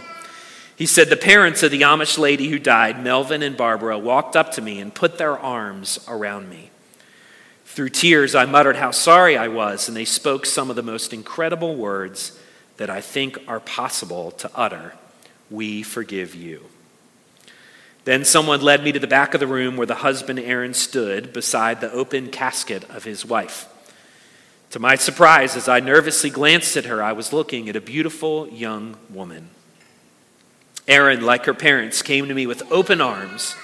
He 0.76 0.86
said, 0.86 1.10
The 1.10 1.18
parents 1.18 1.64
of 1.64 1.72
the 1.72 1.82
Amish 1.82 2.18
lady 2.18 2.50
who 2.50 2.60
died, 2.60 3.04
Melvin 3.04 3.42
and 3.42 3.58
Barbara, 3.58 3.98
walked 3.98 4.36
up 4.36 4.52
to 4.54 4.62
me 4.62 4.80
and 4.80 4.94
put 4.94 5.18
their 5.18 5.38
arms 5.38 6.04
around 6.08 6.50
me. 6.50 6.70
Through 7.66 7.90
tears, 7.90 8.36
I 8.36 8.46
muttered 8.46 8.76
how 8.76 8.92
sorry 8.92 9.36
I 9.36 9.48
was, 9.48 9.88
and 9.88 9.98
they 9.98 10.06
spoke 10.06 10.46
some 10.46 10.70
of 10.70 10.76
the 10.76 10.84
most 10.84 11.14
incredible 11.14 11.76
words 11.76 12.38
that 12.78 12.90
I 12.90 13.02
think 13.02 13.40
are 13.48 13.60
possible 13.60 14.30
to 14.32 14.52
utter 14.54 14.94
We 15.50 15.82
forgive 15.82 16.36
you. 16.36 16.66
Then 18.06 18.26
someone 18.26 18.62
led 18.62 18.84
me 18.84 18.92
to 18.92 19.00
the 19.00 19.08
back 19.08 19.34
of 19.34 19.40
the 19.40 19.48
room 19.48 19.78
where 19.78 19.88
the 19.88 19.96
husband 19.96 20.40
Aaron 20.40 20.74
stood 20.74 21.32
beside 21.32 21.80
the 21.80 21.92
open 21.92 22.30
casket 22.30 22.90
of 22.90 23.06
his 23.06 23.26
wife. 23.26 23.68
To 24.72 24.80
my 24.80 24.96
surprise, 24.96 25.56
as 25.56 25.70
I 25.70 25.80
nervously 25.80 26.30
glanced 26.30 26.76
at 26.76 26.86
her, 26.86 27.02
I 27.02 27.14
was 27.14 27.32
looking 27.32 27.70
at 27.70 27.76
a 27.76 27.82
beautiful 27.82 28.50
young 28.50 28.98
woman. 29.10 29.50
Aaron, 30.88 31.22
like 31.22 31.46
her 31.46 31.54
parents, 31.54 32.02
came 32.02 32.28
to 32.28 32.34
me 32.34 32.46
with 32.46 32.70
open 32.72 33.00
arms. 33.00 33.56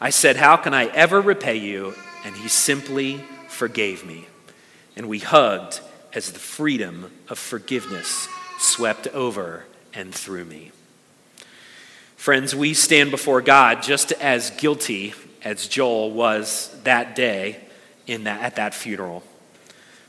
I 0.00 0.10
said, 0.10 0.36
How 0.36 0.56
can 0.56 0.74
I 0.74 0.86
ever 0.86 1.20
repay 1.20 1.56
you? 1.56 1.94
And 2.24 2.36
he 2.36 2.48
simply 2.48 3.24
forgave 3.48 4.04
me. 4.04 4.26
And 4.96 5.08
we 5.08 5.20
hugged 5.20 5.80
as 6.12 6.32
the 6.32 6.38
freedom 6.38 7.10
of 7.28 7.38
forgiveness 7.38 8.28
swept 8.58 9.06
over 9.08 9.64
and 9.94 10.14
through 10.14 10.44
me. 10.44 10.72
Friends, 12.22 12.54
we 12.54 12.72
stand 12.72 13.10
before 13.10 13.42
God 13.42 13.82
just 13.82 14.12
as 14.12 14.50
guilty 14.50 15.12
as 15.42 15.66
Joel 15.66 16.12
was 16.12 16.72
that 16.84 17.16
day 17.16 17.58
in 18.06 18.22
that, 18.22 18.40
at 18.42 18.54
that 18.54 18.74
funeral. 18.74 19.24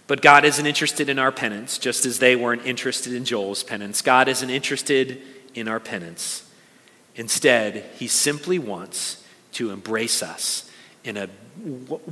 But 0.06 0.22
God 0.22 0.46
isn't 0.46 0.64
interested 0.64 1.10
in 1.10 1.18
our 1.18 1.32
penance, 1.32 1.80
just 1.80 2.06
as 2.06 2.20
they 2.20 2.36
weren't 2.36 2.68
interested 2.68 3.14
in 3.14 3.26
Joel's 3.26 3.64
penance. 3.64 4.04
God 4.04 4.28
isn't 4.28 4.52
interested 4.52 5.24
in 5.56 5.68
our 5.68 5.80
penance. 5.80 6.48
Instead, 7.16 7.84
He 7.96 8.06
simply 8.06 8.60
wants 8.60 9.26
to 9.54 9.72
embrace 9.72 10.22
us 10.22 10.70
in 11.04 11.18
a 11.18 11.30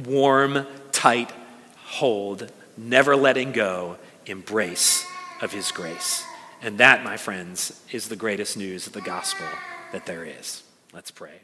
warm, 0.03 0.65
tight 0.91 1.31
hold, 1.77 2.51
never 2.75 3.15
letting 3.15 3.51
go 3.51 3.97
embrace 4.25 5.05
of 5.43 5.53
His 5.53 5.71
grace. 5.71 6.23
And 6.59 6.79
that, 6.79 7.03
my 7.03 7.17
friends, 7.17 7.79
is 7.91 8.09
the 8.09 8.15
greatest 8.15 8.57
news 8.57 8.87
of 8.87 8.93
the 8.93 9.01
gospel 9.01 9.45
that 9.91 10.05
there 10.05 10.25
is. 10.25 10.63
Let's 10.93 11.11
pray. 11.11 11.41